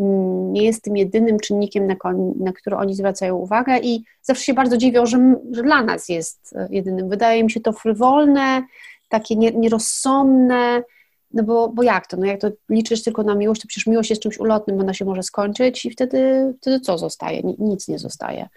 mm, 0.00 0.52
nie 0.52 0.64
jest 0.64 0.82
tym 0.82 0.96
jedynym 0.96 1.40
czynnikiem, 1.40 1.86
na, 1.86 1.96
na 2.40 2.52
który 2.52 2.76
oni 2.76 2.94
zwracają 2.94 3.36
uwagę 3.36 3.78
i 3.78 4.04
zawsze 4.22 4.44
się 4.44 4.54
bardzo 4.54 4.76
dziwią, 4.76 5.06
że, 5.06 5.34
że 5.52 5.62
dla 5.62 5.82
nas 5.82 6.08
jest 6.08 6.56
e, 6.56 6.68
jedynym. 6.70 7.08
Wydaje 7.08 7.44
mi 7.44 7.50
się 7.50 7.60
to 7.60 7.72
frywolne, 7.72 8.62
takie 9.08 9.36
nierozsądne, 9.36 10.82
no 11.32 11.42
bo, 11.42 11.68
bo 11.68 11.82
jak 11.82 12.06
to? 12.06 12.16
No 12.16 12.26
jak 12.26 12.40
to 12.40 12.50
liczysz 12.68 13.02
tylko 13.02 13.22
na 13.22 13.34
miłość, 13.34 13.62
to 13.62 13.68
przecież 13.68 13.86
miłość 13.86 14.10
jest 14.10 14.22
czymś 14.22 14.38
ulotnym, 14.38 14.80
ona 14.80 14.94
się 14.94 15.04
może 15.04 15.22
skończyć 15.22 15.86
i 15.86 15.90
wtedy, 15.90 16.52
wtedy 16.60 16.80
co 16.80 16.98
zostaje? 16.98 17.42
Nic 17.58 17.88
nie 17.88 17.98
zostaje. 17.98 18.48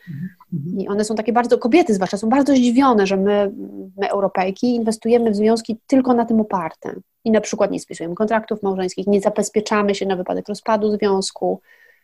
Mhm. 0.53 0.79
I 0.79 0.88
one 0.88 1.05
są 1.05 1.15
takie 1.15 1.33
bardzo, 1.33 1.57
kobiety 1.57 1.93
zwłaszcza, 1.93 2.17
są 2.17 2.29
bardzo 2.29 2.53
zdziwione, 2.53 3.07
że 3.07 3.17
my, 3.17 3.51
my 3.97 4.09
Europejki, 4.09 4.75
inwestujemy 4.75 5.31
w 5.31 5.36
związki 5.36 5.77
tylko 5.88 6.13
na 6.13 6.25
tym 6.25 6.41
oparte. 6.41 6.95
I 7.25 7.31
na 7.31 7.41
przykład 7.41 7.71
nie 7.71 7.79
spisujemy 7.79 8.15
kontraktów 8.15 8.63
małżeńskich, 8.63 9.07
nie 9.07 9.21
zabezpieczamy 9.21 9.95
się 9.95 10.05
na 10.05 10.15
wypadek 10.15 10.49
rozpadu 10.49 10.91
związku. 10.91 11.62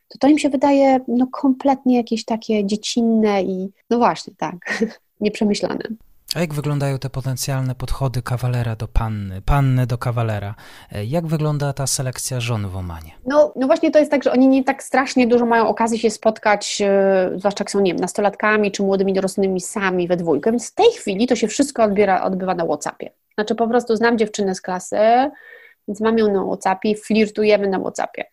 To 0.07 0.17
to 0.19 0.27
im 0.27 0.39
się 0.39 0.49
wydaje 0.49 0.99
no, 1.07 1.27
kompletnie 1.27 1.97
jakieś 1.97 2.25
takie 2.25 2.65
dziecinne 2.65 3.43
i 3.43 3.69
no 3.89 3.97
właśnie, 3.97 4.33
tak, 4.37 4.83
nieprzemyślane. 5.21 5.83
A 6.35 6.39
jak 6.39 6.53
wyglądają 6.53 6.99
te 6.99 7.09
potencjalne 7.09 7.75
podchody 7.75 8.21
kawalera 8.21 8.75
do 8.75 8.87
panny, 8.87 9.41
panny 9.41 9.87
do 9.87 9.97
kawalera? 9.97 10.55
E, 10.91 11.05
jak 11.05 11.27
wygląda 11.27 11.73
ta 11.73 11.87
selekcja 11.87 12.39
żon 12.39 12.67
w 12.67 12.75
Omanie? 12.77 13.11
No, 13.25 13.53
no 13.55 13.67
właśnie 13.67 13.91
to 13.91 13.99
jest 13.99 14.11
tak, 14.11 14.23
że 14.23 14.31
oni 14.31 14.47
nie 14.47 14.63
tak 14.63 14.83
strasznie 14.83 15.27
dużo 15.27 15.45
mają 15.45 15.67
okazji 15.67 15.99
się 15.99 16.09
spotkać, 16.09 16.81
e, 16.85 17.31
zwłaszcza 17.35 17.61
jak 17.61 17.71
są, 17.71 17.79
nie 17.79 17.91
wiem, 17.91 18.01
nastolatkami 18.01 18.71
czy 18.71 18.83
młodymi 18.83 19.13
dorosłymi 19.13 19.61
sami 19.61 20.07
we 20.07 20.17
dwójkę, 20.17 20.51
więc 20.51 20.71
w 20.71 20.75
tej 20.75 20.91
chwili 20.91 21.27
to 21.27 21.35
się 21.35 21.47
wszystko 21.47 21.83
odbiera, 21.83 22.23
odbywa 22.23 22.55
na 22.55 22.65
Whatsappie. 22.65 23.11
Znaczy 23.35 23.55
po 23.55 23.67
prostu 23.67 23.95
znam 23.95 24.17
dziewczynę 24.17 24.55
z 24.55 24.61
klasy, 24.61 24.97
więc 25.87 26.01
mam 26.01 26.17
ją 26.17 26.33
na 26.33 26.45
Whatsappie, 26.45 26.95
flirtujemy 26.95 27.67
na 27.67 27.79
Whatsappie 27.79 28.25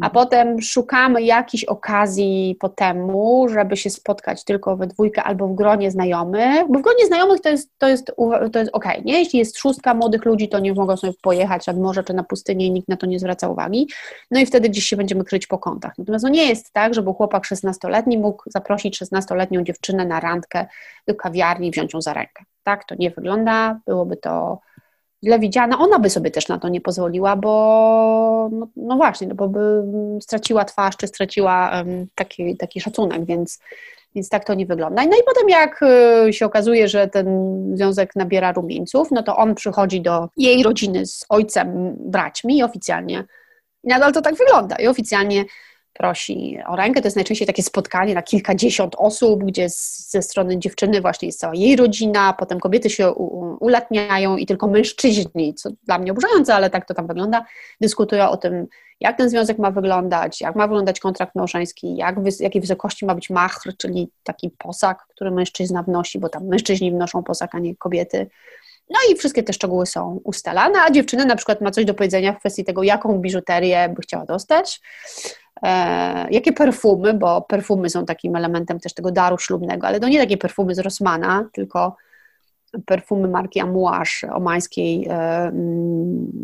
a 0.00 0.06
mhm. 0.06 0.12
potem 0.12 0.60
szukamy 0.60 1.22
jakiejś 1.22 1.64
okazji 1.64 2.56
po 2.60 2.68
temu, 2.68 3.48
żeby 3.48 3.76
się 3.76 3.90
spotkać 3.90 4.44
tylko 4.44 4.76
we 4.76 4.86
dwójkę 4.86 5.22
albo 5.22 5.48
w 5.48 5.54
gronie 5.54 5.90
znajomych, 5.90 6.68
bo 6.68 6.78
w 6.78 6.82
gronie 6.82 7.06
znajomych 7.06 7.40
to 7.40 7.48
jest, 7.48 7.70
to 7.78 7.88
jest, 7.88 8.12
to 8.52 8.58
jest 8.58 8.70
ok, 8.72 8.84
nie? 9.04 9.18
Jeśli 9.18 9.38
jest 9.38 9.58
szóstka 9.58 9.94
młodych 9.94 10.24
ludzi, 10.24 10.48
to 10.48 10.58
nie 10.58 10.74
mogą 10.74 10.96
sobie 10.96 11.12
pojechać 11.22 11.66
nad 11.66 11.78
morze 11.78 12.04
czy 12.04 12.14
na 12.14 12.24
pustynię 12.24 12.66
i 12.66 12.70
nikt 12.70 12.88
na 12.88 12.96
to 12.96 13.06
nie 13.06 13.18
zwraca 13.18 13.48
uwagi, 13.48 13.88
no 14.30 14.40
i 14.40 14.46
wtedy 14.46 14.68
gdzieś 14.68 14.84
się 14.84 14.96
będziemy 14.96 15.24
kryć 15.24 15.46
po 15.46 15.58
kątach. 15.58 15.92
Natomiast 15.98 16.22
no 16.22 16.28
nie 16.28 16.48
jest 16.48 16.72
tak, 16.72 16.94
żeby 16.94 17.12
chłopak 17.12 17.44
16-letni 17.44 18.18
mógł 18.18 18.42
zaprosić 18.46 19.02
16-letnią 19.02 19.62
dziewczynę 19.62 20.04
na 20.04 20.20
randkę 20.20 20.66
do 21.06 21.14
kawiarni 21.14 21.68
i 21.68 21.70
wziąć 21.70 21.94
ją 21.94 22.00
za 22.00 22.12
rękę. 22.12 22.44
Tak 22.62 22.84
to 22.84 22.94
nie 22.98 23.10
wygląda, 23.10 23.80
byłoby 23.86 24.16
to 24.16 24.58
źle 25.24 25.38
widziana, 25.38 25.78
ona 25.78 25.98
by 25.98 26.10
sobie 26.10 26.30
też 26.30 26.48
na 26.48 26.58
to 26.58 26.68
nie 26.68 26.80
pozwoliła, 26.80 27.36
bo 27.36 28.48
no, 28.52 28.68
no 28.76 28.96
właśnie, 28.96 29.26
no 29.26 29.34
bo 29.34 29.48
by 29.48 29.82
straciła 30.20 30.64
twarz, 30.64 30.96
czy 30.96 31.06
straciła 31.06 31.70
um, 31.74 32.06
taki, 32.14 32.56
taki 32.56 32.80
szacunek, 32.80 33.24
więc, 33.24 33.60
więc 34.14 34.28
tak 34.28 34.44
to 34.44 34.54
nie 34.54 34.66
wygląda. 34.66 35.02
No 35.04 35.16
i 35.16 35.22
potem 35.26 35.48
jak 35.48 35.80
y, 36.28 36.32
się 36.32 36.46
okazuje, 36.46 36.88
że 36.88 37.08
ten 37.08 37.26
związek 37.76 38.16
nabiera 38.16 38.52
rumieńców, 38.52 39.10
no 39.10 39.22
to 39.22 39.36
on 39.36 39.54
przychodzi 39.54 40.00
do 40.00 40.28
jej 40.36 40.62
rodziny 40.62 41.06
z 41.06 41.24
ojcem, 41.28 41.96
braćmi 41.98 42.58
i 42.58 42.62
oficjalnie, 42.62 43.24
i 43.84 43.88
nadal 43.88 44.12
to 44.12 44.22
tak 44.22 44.34
wygląda, 44.34 44.76
i 44.76 44.86
oficjalnie 44.86 45.44
prosi 46.00 46.58
o 46.66 46.76
rękę. 46.76 47.00
To 47.00 47.06
jest 47.06 47.16
najczęściej 47.16 47.46
takie 47.46 47.62
spotkanie 47.62 48.14
na 48.14 48.22
kilkadziesiąt 48.22 48.94
osób, 48.98 49.44
gdzie 49.44 49.70
z, 49.70 50.10
ze 50.10 50.22
strony 50.22 50.58
dziewczyny 50.58 51.00
właśnie 51.00 51.28
jest 51.28 51.40
cała 51.40 51.54
jej 51.54 51.76
rodzina, 51.76 52.32
potem 52.32 52.60
kobiety 52.60 52.90
się 52.90 53.12
u, 53.12 53.56
ulatniają 53.64 54.36
i 54.36 54.46
tylko 54.46 54.66
mężczyźni, 54.66 55.54
co 55.54 55.70
dla 55.84 55.98
mnie 55.98 56.12
oburzające, 56.12 56.54
ale 56.54 56.70
tak 56.70 56.86
to 56.86 56.94
tam 56.94 57.06
wygląda, 57.06 57.44
dyskutują 57.80 58.30
o 58.30 58.36
tym, 58.36 58.66
jak 59.00 59.18
ten 59.18 59.30
związek 59.30 59.58
ma 59.58 59.70
wyglądać, 59.70 60.40
jak 60.40 60.56
ma 60.56 60.66
wyglądać 60.66 61.00
kontrakt 61.00 61.34
małżeński, 61.34 61.96
jak, 61.96 62.16
jakiej 62.40 62.60
wysokości 62.60 63.06
ma 63.06 63.14
być 63.14 63.30
machr, 63.30 63.72
czyli 63.78 64.10
taki 64.24 64.50
posag, 64.50 65.06
który 65.08 65.30
mężczyzna 65.30 65.82
wnosi, 65.82 66.18
bo 66.18 66.28
tam 66.28 66.46
mężczyźni 66.46 66.92
wnoszą 66.92 67.22
posag, 67.22 67.54
a 67.54 67.58
nie 67.58 67.76
kobiety. 67.76 68.26
No 68.90 68.98
i 69.10 69.16
wszystkie 69.16 69.42
te 69.42 69.52
szczegóły 69.52 69.86
są 69.86 70.20
ustalane, 70.24 70.78
a 70.82 70.90
dziewczyna 70.90 71.24
na 71.24 71.36
przykład 71.36 71.60
ma 71.60 71.70
coś 71.70 71.84
do 71.84 71.94
powiedzenia 71.94 72.32
w 72.32 72.38
kwestii 72.38 72.64
tego, 72.64 72.82
jaką 72.82 73.18
biżuterię 73.18 73.88
by 73.88 74.02
chciała 74.02 74.24
dostać, 74.24 74.80
jakie 76.30 76.52
perfumy, 76.52 77.14
bo 77.14 77.42
perfumy 77.42 77.90
są 77.90 78.06
takim 78.06 78.36
elementem 78.36 78.80
też 78.80 78.94
tego 78.94 79.10
daru 79.10 79.38
ślubnego, 79.38 79.86
ale 79.86 80.00
to 80.00 80.08
nie 80.08 80.18
takie 80.18 80.36
perfumy 80.36 80.74
z 80.74 80.78
Rossmana, 80.78 81.48
tylko 81.52 81.96
perfumy 82.86 83.28
marki 83.28 83.60
Amouage, 83.60 84.32
omańskiej 84.32 85.06
e, 85.10 85.52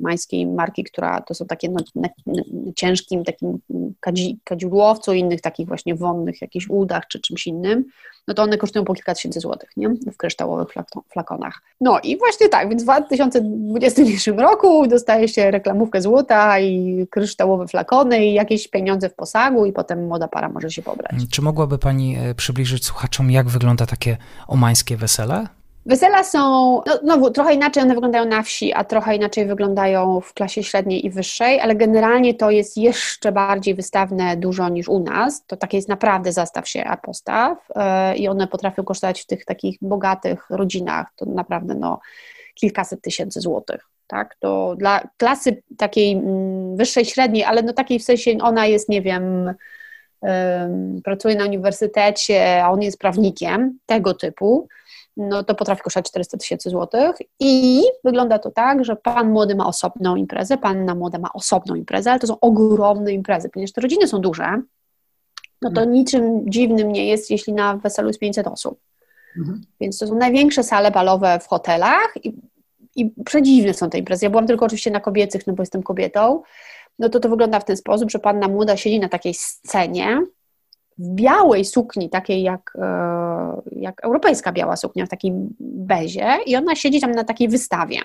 mańskiej 0.02 0.46
marki, 0.46 0.84
która 0.84 1.20
to 1.20 1.34
są 1.34 1.46
takie 1.46 1.68
no, 1.68 1.80
na, 1.94 2.08
na, 2.26 2.32
na 2.36 2.72
ciężkim 2.76 3.24
takim 3.24 3.58
kadzi, 4.00 4.38
kadziudłowcu, 4.44 5.12
innych 5.12 5.40
takich 5.40 5.68
właśnie 5.68 5.94
wonnych 5.94 6.42
jakichś 6.42 6.68
udach 6.68 7.06
czy 7.08 7.20
czymś 7.20 7.46
innym, 7.46 7.84
no 8.28 8.34
to 8.34 8.42
one 8.42 8.58
kosztują 8.58 8.84
po 8.84 8.94
kilka 8.94 9.14
tysięcy 9.14 9.40
złotych, 9.40 9.70
nie? 9.76 9.88
W 9.88 10.16
kryształowych 10.16 10.68
flakonach. 11.12 11.62
No 11.80 12.00
i 12.00 12.18
właśnie 12.18 12.48
tak, 12.48 12.68
więc 12.68 12.82
w 12.82 12.84
2021 12.84 14.40
roku 14.40 14.86
dostaje 14.86 15.28
się 15.28 15.50
reklamówkę 15.50 16.02
złota 16.02 16.60
i 16.60 17.06
kryształowe 17.10 17.68
flakony 17.68 18.26
i 18.26 18.34
jakieś 18.34 18.68
pieniądze 18.68 19.08
w 19.08 19.14
posagu 19.14 19.66
i 19.66 19.72
potem 19.72 20.06
młoda 20.06 20.28
para 20.28 20.48
może 20.48 20.70
się 20.70 20.82
pobrać. 20.82 21.16
Czy 21.30 21.42
mogłaby 21.42 21.78
Pani 21.78 22.16
e, 22.16 22.34
przybliżyć 22.34 22.84
słuchaczom, 22.84 23.30
jak 23.30 23.48
wygląda 23.48 23.86
takie 23.86 24.16
omańskie 24.48 24.96
wesele? 24.96 25.46
Wesela 25.86 26.24
są, 26.24 26.80
no, 27.02 27.30
trochę 27.30 27.54
inaczej 27.54 27.82
one 27.82 27.94
wyglądają 27.94 28.24
na 28.24 28.42
wsi, 28.42 28.72
a 28.74 28.84
trochę 28.84 29.16
inaczej 29.16 29.46
wyglądają 29.46 30.20
w 30.20 30.34
klasie 30.34 30.62
średniej 30.62 31.06
i 31.06 31.10
wyższej, 31.10 31.60
ale 31.60 31.74
generalnie 31.74 32.34
to 32.34 32.50
jest 32.50 32.76
jeszcze 32.76 33.32
bardziej 33.32 33.74
wystawne 33.74 34.36
dużo 34.36 34.68
niż 34.68 34.88
u 34.88 34.98
nas. 34.98 35.46
To 35.46 35.56
takie 35.56 35.76
jest 35.76 35.88
naprawdę 35.88 36.32
zastaw 36.32 36.68
się, 36.68 36.84
a 36.84 36.96
postaw 36.96 37.68
yy, 38.10 38.16
i 38.16 38.28
one 38.28 38.46
potrafią 38.46 38.84
kosztować 38.84 39.20
w 39.20 39.26
tych 39.26 39.44
takich 39.44 39.78
bogatych 39.82 40.50
rodzinach, 40.50 41.06
to 41.16 41.26
naprawdę 41.26 41.74
no, 41.74 42.00
kilkaset 42.54 43.02
tysięcy 43.02 43.40
złotych. 43.40 43.80
Tak, 44.06 44.34
to 44.38 44.74
dla 44.78 45.08
klasy 45.16 45.62
takiej 45.78 46.12
mm, 46.12 46.76
wyższej, 46.76 47.04
średniej, 47.04 47.44
ale 47.44 47.62
no 47.62 47.72
takiej 47.72 47.98
w 47.98 48.04
sensie 48.04 48.30
ona 48.40 48.66
jest, 48.66 48.88
nie 48.88 49.02
wiem, 49.02 49.54
pracuje 51.04 51.34
na 51.36 51.44
uniwersytecie, 51.44 52.64
a 52.64 52.70
on 52.70 52.82
jest 52.82 52.98
prawnikiem 52.98 53.78
tego 53.86 54.14
typu, 54.14 54.68
no 55.16 55.44
to 55.44 55.54
potrafi 55.54 55.82
kosztować 55.82 56.08
400 56.08 56.38
tysięcy 56.38 56.70
złotych 56.70 57.16
i 57.40 57.82
wygląda 58.04 58.38
to 58.38 58.50
tak, 58.50 58.84
że 58.84 58.96
pan 58.96 59.30
młody 59.30 59.54
ma 59.54 59.66
osobną 59.66 60.16
imprezę, 60.16 60.58
panna 60.58 60.94
młoda 60.94 61.18
ma 61.18 61.32
osobną 61.32 61.74
imprezę, 61.74 62.10
ale 62.10 62.20
to 62.20 62.26
są 62.26 62.40
ogromne 62.40 63.12
imprezy, 63.12 63.48
ponieważ 63.48 63.72
te 63.72 63.80
rodziny 63.80 64.08
są 64.08 64.18
duże, 64.18 64.62
no 65.62 65.70
to 65.70 65.80
mhm. 65.80 65.92
niczym 65.92 66.50
dziwnym 66.50 66.92
nie 66.92 67.06
jest, 67.06 67.30
jeśli 67.30 67.52
na 67.52 67.76
weselu 67.76 68.08
jest 68.08 68.20
500 68.20 68.46
osób. 68.46 68.80
Mhm. 69.38 69.64
Więc 69.80 69.98
to 69.98 70.06
są 70.06 70.14
największe 70.14 70.62
sale 70.62 70.90
balowe 70.90 71.38
w 71.42 71.46
hotelach 71.46 72.14
i, 72.24 72.36
i 72.96 73.10
przedziwne 73.24 73.74
są 73.74 73.90
te 73.90 73.98
imprezy. 73.98 74.26
Ja 74.26 74.30
byłam 74.30 74.46
tylko 74.46 74.64
oczywiście 74.66 74.90
na 74.90 75.00
kobiecych, 75.00 75.46
no 75.46 75.52
bo 75.52 75.62
jestem 75.62 75.82
kobietą, 75.82 76.42
no 76.98 77.08
to 77.08 77.20
to 77.20 77.28
wygląda 77.28 77.60
w 77.60 77.64
ten 77.64 77.76
sposób, 77.76 78.10
że 78.10 78.18
panna 78.18 78.48
młoda 78.48 78.76
siedzi 78.76 79.00
na 79.00 79.08
takiej 79.08 79.34
scenie, 79.34 80.22
w 80.98 81.14
białej 81.14 81.64
sukni, 81.64 82.10
takiej 82.10 82.42
jak, 82.42 82.72
e, 82.78 83.62
jak 83.72 84.04
europejska 84.04 84.52
biała 84.52 84.76
suknia, 84.76 85.06
w 85.06 85.08
takim 85.08 85.54
bezie 85.60 86.36
i 86.46 86.56
ona 86.56 86.76
siedzi 86.76 87.00
tam 87.00 87.10
na 87.12 87.24
takiej 87.24 87.48
wystawie. 87.48 88.00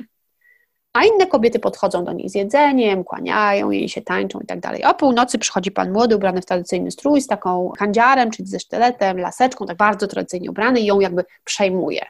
A 0.93 1.05
inne 1.05 1.27
kobiety 1.27 1.59
podchodzą 1.59 2.05
do 2.05 2.13
niej 2.13 2.29
z 2.29 2.35
jedzeniem, 2.35 3.03
kłaniają 3.03 3.71
jej 3.71 3.89
się, 3.89 4.01
tańczą 4.01 4.39
i 4.39 4.45
tak 4.45 4.59
dalej. 4.59 4.83
O 4.83 4.93
północy 4.93 5.39
przychodzi 5.39 5.71
pan 5.71 5.91
młody, 5.91 6.15
ubrany 6.15 6.41
w 6.41 6.45
tradycyjny 6.45 6.91
strój, 6.91 7.21
z 7.21 7.27
taką 7.27 7.71
kandziarem, 7.77 8.31
czyli 8.31 8.47
ze 8.49 8.59
sztyletem, 8.59 9.19
laseczką, 9.19 9.65
tak 9.65 9.77
bardzo 9.77 10.07
tradycyjnie 10.07 10.49
ubrany 10.49 10.79
i 10.79 10.85
ją 10.85 10.99
jakby 10.99 11.23
przejmuje. 11.43 12.05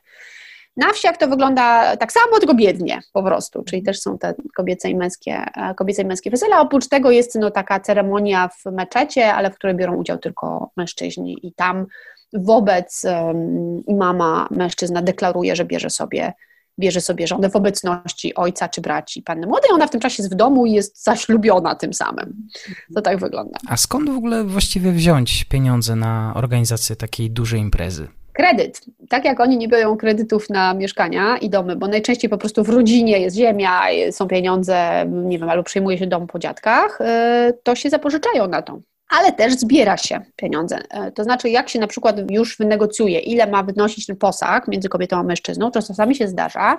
Na 0.78 0.94
wsiach 0.94 1.18
to 1.18 1.28
wygląda 1.28 1.98
tak 1.98 2.12
samo, 2.12 2.40
tylko 2.40 2.54
biednie 2.54 3.00
po 3.14 3.24
prostu, 3.24 3.64
czyli 3.64 3.84
też 3.84 4.00
są 4.00 4.18
te 4.18 4.34
kobiece 4.56 4.90
i 4.90 4.96
męskie, 4.96 5.46
e, 5.56 5.76
kobiece 5.76 6.02
i 6.02 6.06
męskie 6.06 6.32
wesela. 6.32 6.62
Oprócz 6.62 6.88
tego 6.88 7.12
jest 7.12 7.36
no, 7.36 7.52
taka 7.52 7.80
ceremonia 7.80 8.48
w 8.48 8.72
meczecie, 8.72 9.34
ale 9.34 9.52
w 9.52 9.56
której 9.56 9.76
biorą 9.76 9.96
udział 9.96 10.18
tylko 10.18 10.72
mężczyźni 10.78 11.38
i 11.44 11.54
tam 11.54 11.86
wobec 12.34 13.06
um, 13.06 13.86
imama 13.88 14.48
mężczyzna 14.52 15.02
deklaruje, 15.02 15.56
że 15.56 15.66
bierze 15.66 15.90
sobie 15.90 16.34
bierze 16.80 17.02
sobie 17.02 17.28
żonę 17.28 17.50
w 17.50 17.56
obecności 17.56 18.36
ojca 18.36 18.70
czy 18.70 18.82
braci 18.82 19.22
panny 19.22 19.48
młodej, 19.48 19.72
ona 19.72 19.88
w 19.88 19.90
tym 19.90 20.02
czasie 20.02 20.24
jest 20.24 20.34
w 20.34 20.38
domu 20.38 20.66
i 20.66 20.72
jest 20.72 21.04
zaślubiona 21.04 21.76
tym 21.76 21.94
samym. 21.94 22.48
To 22.96 23.02
tak 23.02 23.20
wygląda. 23.20 23.60
A 23.68 23.78
skąd 23.78 24.10
w 24.10 24.18
ogóle 24.18 24.44
właściwie 24.44 24.92
wziąć 24.92 25.44
pieniądze 25.44 25.96
na 25.96 26.34
organizację 26.36 26.96
takiej 26.96 27.32
dużej 27.32 27.60
imprezy? 27.60 28.08
Kredyt. 28.34 28.82
Tak 29.10 29.26
jak 29.26 29.40
oni 29.40 29.58
nie 29.58 29.68
biorą 29.68 29.98
kredytów 29.98 30.50
na 30.50 30.74
mieszkania 30.74 31.38
i 31.38 31.50
domy, 31.50 31.76
bo 31.76 31.88
najczęściej 31.88 32.30
po 32.30 32.38
prostu 32.38 32.64
w 32.64 32.70
rodzinie 32.70 33.20
jest 33.20 33.36
ziemia, 33.36 33.82
są 34.12 34.28
pieniądze, 34.28 35.06
nie 35.08 35.40
wiem, 35.40 35.50
albo 35.50 35.64
przejmuje 35.64 35.98
się 35.98 36.08
dom 36.08 36.28
po 36.28 36.40
dziadkach, 36.40 37.02
y, 37.02 37.54
to 37.64 37.76
się 37.76 37.90
zapożyczają 37.90 38.48
na 38.48 38.62
to 38.62 38.80
ale 39.12 39.32
też 39.32 39.54
zbiera 39.54 39.98
się 39.98 40.22
pieniądze. 40.36 40.80
E, 40.90 41.12
to 41.12 41.24
znaczy, 41.24 41.50
jak 41.50 41.70
się 41.70 41.80
na 41.80 41.88
przykład 41.88 42.32
już 42.32 42.58
wynegocjuje, 42.58 43.20
ile 43.20 43.48
ma 43.48 43.64
wynosić 43.64 44.06
ten 44.06 44.16
posag 44.16 44.68
między 44.68 44.90
kobietą 44.90 45.18
a 45.18 45.24
mężczyzną, 45.24 45.72
to 45.72 45.82
czasami 45.82 46.16
się 46.16 46.28
zdarza, 46.28 46.78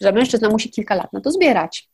że 0.00 0.12
mężczyzna 0.12 0.48
musi 0.48 0.70
kilka 0.70 0.94
lat 0.94 1.12
na 1.12 1.20
to 1.20 1.30
zbierać. 1.30 1.88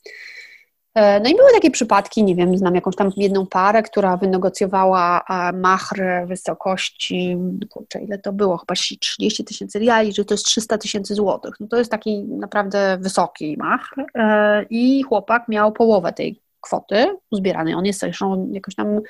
E, 0.95 1.21
no 1.21 1.31
i 1.31 1.35
były 1.35 1.53
takie 1.53 1.71
przypadki, 1.71 2.25
nie 2.25 2.35
wiem, 2.35 2.59
znam 2.59 2.75
jakąś 2.75 2.97
tam 2.97 3.11
jedną 3.17 3.47
parę, 3.47 3.83
która 3.83 4.17
wynegocjowała 4.17 5.25
machr 5.55 6.03
wysokości, 6.27 7.37
kurczę, 7.71 8.01
ile 8.01 8.19
to 8.19 8.33
było, 8.33 8.59
chyba 8.59 8.75
30 8.75 9.45
tysięcy 9.45 9.79
riali, 9.79 10.13
że 10.13 10.25
to 10.25 10.35
jest 10.35 10.45
300 10.47 10.79
tysięcy 10.79 11.15
złotych. 11.15 11.55
No 11.61 11.67
to 11.69 11.77
jest 11.77 11.91
taki 11.91 12.25
naprawdę 12.25 12.99
wysoki 13.01 13.57
machr 13.59 14.05
e, 14.15 14.63
i 14.71 15.03
chłopak 15.03 15.49
miał 15.49 15.73
połowę 15.73 16.13
tej 16.13 16.43
kwoty 16.61 17.07
uzbieranej. 17.31 17.75
On 17.75 17.85
jest 17.85 18.01
zresztą 18.01 18.49
jakoś 18.53 18.75
tam 18.75 18.87
E, 18.87 19.01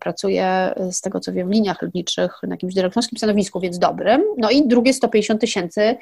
pracuje 0.00 0.74
z 0.90 1.00
tego 1.00 1.20
co 1.20 1.32
wiem 1.32 1.48
w 1.48 1.52
liniach 1.52 1.82
lotniczych 1.82 2.40
na 2.42 2.54
jakimś 2.54 2.74
dyrektorskim 2.74 3.18
stanowisku, 3.18 3.60
więc 3.60 3.78
dobrym. 3.78 4.22
No 4.38 4.50
i 4.50 4.68
drugie 4.68 4.92
150 4.92 5.40
tysięcy 5.40 5.96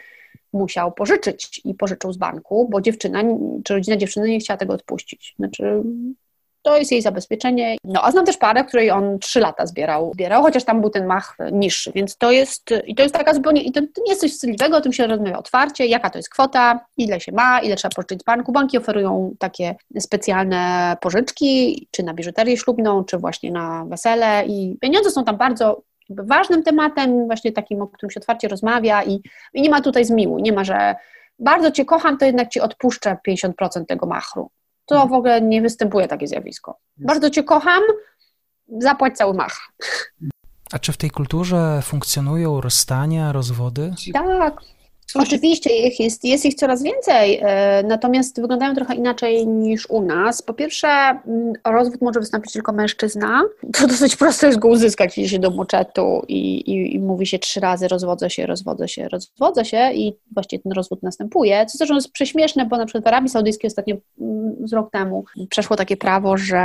musiał 0.52 0.92
pożyczyć 0.92 1.60
i 1.64 1.74
pożyczył 1.74 2.12
z 2.12 2.16
banku, 2.16 2.68
bo 2.70 2.80
dziewczyna, 2.80 3.22
czy 3.64 3.74
rodzina 3.74 3.96
dziewczyny 3.96 4.28
nie 4.28 4.40
chciała 4.40 4.56
tego 4.56 4.72
odpuścić. 4.72 5.34
Znaczy 5.38 5.82
to 6.62 6.78
jest 6.78 6.92
jej 6.92 7.02
zabezpieczenie. 7.02 7.76
No, 7.84 8.04
a 8.04 8.10
znam 8.10 8.26
też 8.26 8.36
parę, 8.36 8.64
której 8.64 8.90
on 8.90 9.18
trzy 9.18 9.40
lata 9.40 9.66
zbierał, 9.66 10.10
zbierał, 10.14 10.42
chociaż 10.42 10.64
tam 10.64 10.80
był 10.80 10.90
ten 10.90 11.06
mach 11.06 11.36
niższy, 11.52 11.92
więc 11.94 12.16
to 12.16 12.30
jest, 12.30 12.70
i 12.86 12.94
to 12.94 13.02
jest 13.02 13.14
taka 13.14 13.34
zupełnie, 13.34 13.62
i 13.62 13.72
to, 13.72 13.80
to 13.80 14.02
nie 14.02 14.10
jest 14.10 14.20
coś 14.20 14.32
wstydliwego, 14.32 14.76
o 14.76 14.80
tym 14.80 14.92
się 14.92 15.06
rozmawia 15.06 15.38
otwarcie, 15.38 15.86
jaka 15.86 16.10
to 16.10 16.18
jest 16.18 16.28
kwota, 16.28 16.80
ile 16.96 17.20
się 17.20 17.32
ma, 17.32 17.60
ile 17.60 17.76
trzeba 17.76 17.94
pożyczyć 17.94 18.24
banku. 18.24 18.52
Banki 18.52 18.78
oferują 18.78 19.34
takie 19.38 19.74
specjalne 19.98 20.96
pożyczki, 21.00 21.88
czy 21.90 22.02
na 22.02 22.14
biżuterię 22.14 22.56
ślubną, 22.56 23.04
czy 23.04 23.18
właśnie 23.18 23.52
na 23.52 23.84
wesele 23.84 24.44
i 24.46 24.78
pieniądze 24.80 25.10
są 25.10 25.24
tam 25.24 25.36
bardzo 25.36 25.82
ważnym 26.10 26.62
tematem, 26.62 27.26
właśnie 27.26 27.52
takim, 27.52 27.82
o 27.82 27.88
którym 27.88 28.10
się 28.10 28.20
otwarcie 28.20 28.48
rozmawia 28.48 29.04
i, 29.04 29.22
i 29.54 29.62
nie 29.62 29.70
ma 29.70 29.80
tutaj 29.80 30.04
zmiłu, 30.04 30.38
nie 30.38 30.52
ma, 30.52 30.64
że 30.64 30.94
bardzo 31.38 31.70
Cię 31.70 31.84
kocham, 31.84 32.18
to 32.18 32.24
jednak 32.24 32.48
Ci 32.48 32.60
odpuszczę 32.60 33.16
50% 33.28 33.86
tego 33.86 34.06
machru 34.06 34.50
to 34.90 35.06
w 35.06 35.12
ogóle 35.12 35.40
nie 35.40 35.62
występuje 35.62 36.08
takie 36.08 36.26
zjawisko. 36.26 36.78
Bardzo 36.96 37.30
Cię 37.30 37.42
kocham, 37.44 37.82
zapłać 38.78 39.16
cały 39.16 39.34
mach. 39.34 39.72
A 40.72 40.78
czy 40.78 40.92
w 40.92 40.96
tej 40.96 41.10
kulturze 41.10 41.80
funkcjonują 41.82 42.60
rozstania, 42.60 43.32
rozwody? 43.32 43.94
Tak, 44.12 44.60
Oczywiście 45.14 45.70
ich 45.86 46.00
jest, 46.00 46.24
jest 46.24 46.46
ich 46.46 46.54
coraz 46.54 46.82
więcej, 46.82 47.40
e, 47.42 47.82
natomiast 47.82 48.40
wyglądają 48.40 48.74
trochę 48.74 48.94
inaczej 48.94 49.46
niż 49.46 49.90
u 49.90 50.02
nas. 50.02 50.42
Po 50.42 50.54
pierwsze, 50.54 50.88
mm, 50.88 51.52
rozwód 51.64 52.00
może 52.02 52.20
wystąpić 52.20 52.52
tylko 52.52 52.72
mężczyzna. 52.72 53.42
To 53.80 53.86
dosyć 53.86 54.16
prosto 54.16 54.46
jest 54.46 54.58
go 54.58 54.68
uzyskać, 54.68 55.18
idzie 55.18 55.28
się 55.28 55.38
do 55.38 55.50
moczetu 55.50 56.22
i, 56.28 56.60
i, 56.60 56.94
i, 56.94 56.98
mówi 56.98 57.26
się 57.26 57.38
trzy 57.38 57.60
razy 57.60 57.88
rozwodzę 57.88 58.30
się, 58.30 58.46
rozwodzę 58.46 58.88
się, 58.88 59.08
rozwodzę 59.08 59.64
się 59.64 59.90
i 59.92 60.16
właściwie 60.34 60.62
ten 60.62 60.72
rozwód 60.72 61.02
następuje. 61.02 61.66
Co 61.66 61.78
zresztą 61.78 61.94
jest 61.94 62.12
prześmieszne, 62.12 62.66
bo 62.66 62.76
na 62.76 62.86
przykład 62.86 63.04
w 63.04 63.06
Arabii 63.06 63.28
Saudyjskiej 63.28 63.68
ostatnio 63.68 63.96
mm, 64.20 64.56
z 64.68 64.72
rok 64.72 64.90
temu 64.90 65.24
przeszło 65.50 65.76
takie 65.76 65.96
prawo, 65.96 66.36
że 66.36 66.58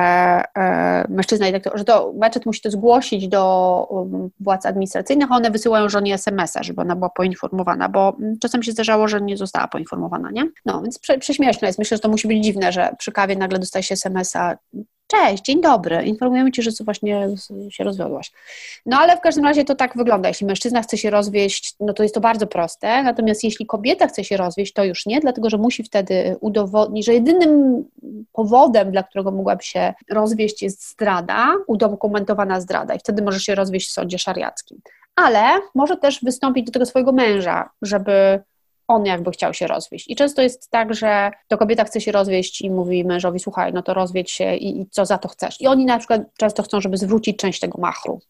e, 0.57 1.05
mężczyzna, 1.09 1.45
że 1.75 1.83
to 1.83 2.13
meczet 2.13 2.45
musi 2.45 2.61
to 2.61 2.71
zgłosić 2.71 3.27
do 3.27 3.87
um, 3.89 4.29
władz 4.39 4.65
administracyjnych, 4.65 5.31
a 5.31 5.35
one 5.35 5.51
wysyłają 5.51 5.89
żonie 5.89 6.13
SMS-a, 6.13 6.63
żeby 6.63 6.81
ona 6.81 6.95
była 6.95 7.09
poinformowana, 7.09 7.89
bo 7.89 8.15
mm, 8.19 8.34
czasem 8.41 8.63
się 8.63 8.71
zdarzało, 8.71 9.07
że 9.07 9.21
nie 9.21 9.37
została 9.37 9.67
poinformowana, 9.67 10.31
nie? 10.31 10.43
No, 10.65 10.81
więc 10.81 10.99
prze, 10.99 11.17
prześmieszne 11.17 11.67
jest. 11.67 11.79
Myślę, 11.79 11.97
że 11.97 12.01
to 12.01 12.09
musi 12.09 12.27
być 12.27 12.43
dziwne, 12.43 12.71
że 12.71 12.95
przy 12.99 13.11
kawie 13.11 13.35
nagle 13.35 13.59
dostaje 13.59 13.83
się 13.83 13.93
SMS-a 13.93 14.57
Cześć, 15.07 15.43
dzień 15.43 15.61
dobry, 15.61 16.03
informujemy 16.03 16.51
Cię, 16.51 16.61
że 16.61 16.71
właśnie 16.85 17.27
się 17.69 17.83
rozwiodłaś. 17.83 18.31
No 18.85 18.97
ale 18.97 19.17
w 19.17 19.21
każdym 19.21 19.45
razie 19.45 19.65
to 19.65 19.75
tak 19.75 19.97
wygląda. 19.97 20.27
Jeśli 20.27 20.47
mężczyzna 20.47 20.81
chce 20.81 20.97
się 20.97 21.09
rozwieść, 21.09 21.75
no 21.79 21.93
to 21.93 22.03
jest 22.03 22.15
to 22.15 22.21
bardzo 22.21 22.47
proste, 22.47 23.03
natomiast 23.03 23.43
jeśli 23.43 23.65
kobieta 23.65 24.07
chce 24.07 24.23
się 24.23 24.37
rozwieść, 24.37 24.73
to 24.73 24.83
już 24.83 25.05
nie, 25.05 25.19
dlatego 25.19 25.49
że 25.49 25.57
musi 25.57 25.83
wtedy 25.83 26.35
udowodnić, 26.41 27.05
że 27.05 27.13
jedynym 27.13 27.83
powodem, 28.33 28.91
dla 28.91 29.03
którego 29.03 29.31
mogłaby 29.31 29.63
się 29.63 29.93
rozwieść 30.09 30.61
jest 30.61 30.89
zdrada, 30.89 31.53
udokumentowana 31.67 32.61
zdrada 32.61 32.95
i 32.95 32.99
wtedy 32.99 33.23
może 33.23 33.39
się 33.39 33.55
rozwieść 33.55 33.89
w 33.89 33.93
sądzie 33.93 34.19
szariackim 34.19 34.81
ale 35.15 35.61
może 35.75 35.97
też 35.97 36.23
wystąpić 36.23 36.65
do 36.65 36.71
tego 36.71 36.85
swojego 36.85 37.11
męża, 37.11 37.69
żeby 37.81 38.43
on 38.87 39.05
jakby 39.05 39.31
chciał 39.31 39.53
się 39.53 39.67
rozwieść. 39.67 40.09
I 40.09 40.15
często 40.15 40.41
jest 40.41 40.69
tak, 40.69 40.93
że 40.93 41.31
to 41.47 41.57
kobieta 41.57 41.83
chce 41.83 42.01
się 42.01 42.11
rozwieść 42.11 42.61
i 42.61 42.71
mówi 42.71 43.05
mężowi, 43.05 43.39
słuchaj, 43.39 43.73
no 43.73 43.81
to 43.81 43.93
rozwiedź 43.93 44.31
się 44.31 44.55
i, 44.55 44.81
i 44.81 44.89
co 44.89 45.05
za 45.05 45.17
to 45.17 45.27
chcesz. 45.27 45.61
I 45.61 45.67
oni 45.67 45.85
na 45.85 45.97
przykład 45.97 46.21
często 46.37 46.63
chcą, 46.63 46.81
żeby 46.81 46.97
zwrócić 46.97 47.37
część 47.37 47.59
tego 47.59 47.81
machru. 47.81 48.21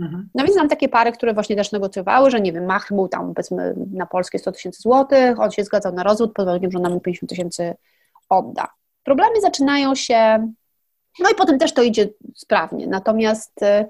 Mhm. 0.00 0.28
No 0.34 0.44
więc 0.44 0.56
mam 0.56 0.68
takie 0.68 0.88
pary, 0.88 1.12
które 1.12 1.34
właśnie 1.34 1.56
też 1.56 1.72
negocjowały, 1.72 2.30
że 2.30 2.40
nie 2.40 2.52
wiem, 2.52 2.64
machr 2.64 2.94
był 2.94 3.08
tam 3.08 3.34
powiedzmy 3.34 3.74
na 3.92 4.06
polskie 4.06 4.38
100 4.38 4.52
tysięcy 4.52 4.82
złotych, 4.82 5.40
on 5.40 5.50
się 5.50 5.64
zgadzał 5.64 5.92
na 5.92 6.02
rozwód 6.02 6.32
pod 6.32 6.44
warunkiem, 6.46 6.70
że 6.70 6.78
ona 6.78 6.90
mu 6.90 7.00
50 7.00 7.30
tysięcy 7.30 7.74
odda. 8.28 8.68
Problemy 9.04 9.40
zaczynają 9.40 9.94
się, 9.94 10.52
no 11.20 11.30
i 11.30 11.34
potem 11.34 11.58
też 11.58 11.74
to 11.74 11.82
idzie 11.82 12.08
sprawnie, 12.34 12.86
natomiast 12.86 13.62
y, 13.62 13.86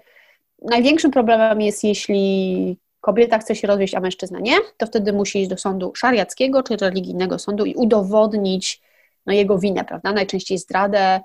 największym 0.62 1.10
problemem 1.10 1.60
jest, 1.60 1.84
jeśli 1.84 2.78
kobieta 3.00 3.38
chce 3.38 3.56
się 3.56 3.66
rozwieść, 3.66 3.94
a 3.94 4.00
mężczyzna 4.00 4.40
nie, 4.40 4.56
to 4.76 4.86
wtedy 4.86 5.12
musi 5.12 5.40
iść 5.40 5.50
do 5.50 5.56
sądu 5.56 5.92
szariackiego 5.94 6.62
czy 6.62 6.76
religijnego 6.76 7.38
sądu 7.38 7.64
i 7.64 7.74
udowodnić 7.74 8.82
no, 9.26 9.32
jego 9.32 9.58
winę, 9.58 9.84
prawda? 9.84 10.12
Najczęściej 10.12 10.58
zdradę, 10.58 11.20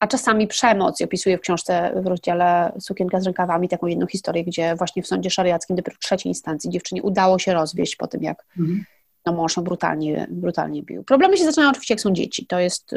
a 0.00 0.06
czasami 0.06 0.46
przemoc. 0.46 1.00
I 1.00 1.04
opisuję 1.04 1.38
w 1.38 1.40
książce 1.40 1.92
w 2.02 2.06
rozdziale 2.06 2.72
Sukienka 2.80 3.20
z 3.20 3.24
rękawami 3.24 3.68
taką 3.68 3.86
jedną 3.86 4.06
historię, 4.06 4.44
gdzie 4.44 4.74
właśnie 4.74 5.02
w 5.02 5.06
sądzie 5.06 5.30
szariackim 5.30 5.76
dopiero 5.76 5.96
w 5.96 6.00
trzeciej 6.00 6.30
instancji 6.30 6.70
dziewczynie 6.70 7.02
udało 7.02 7.38
się 7.38 7.54
rozwieść 7.54 7.96
po 7.96 8.06
tym, 8.06 8.22
jak 8.22 8.44
mhm. 8.58 8.84
no, 9.26 9.32
mąż 9.32 9.56
ją 9.56 9.62
brutalnie, 9.62 10.26
brutalnie 10.30 10.82
bił. 10.82 11.04
Problemy 11.04 11.36
się 11.36 11.44
zaczynają 11.44 11.70
oczywiście, 11.70 11.94
jak 11.94 12.00
są 12.00 12.12
dzieci. 12.12 12.46
To 12.46 12.58
jest 12.58 12.94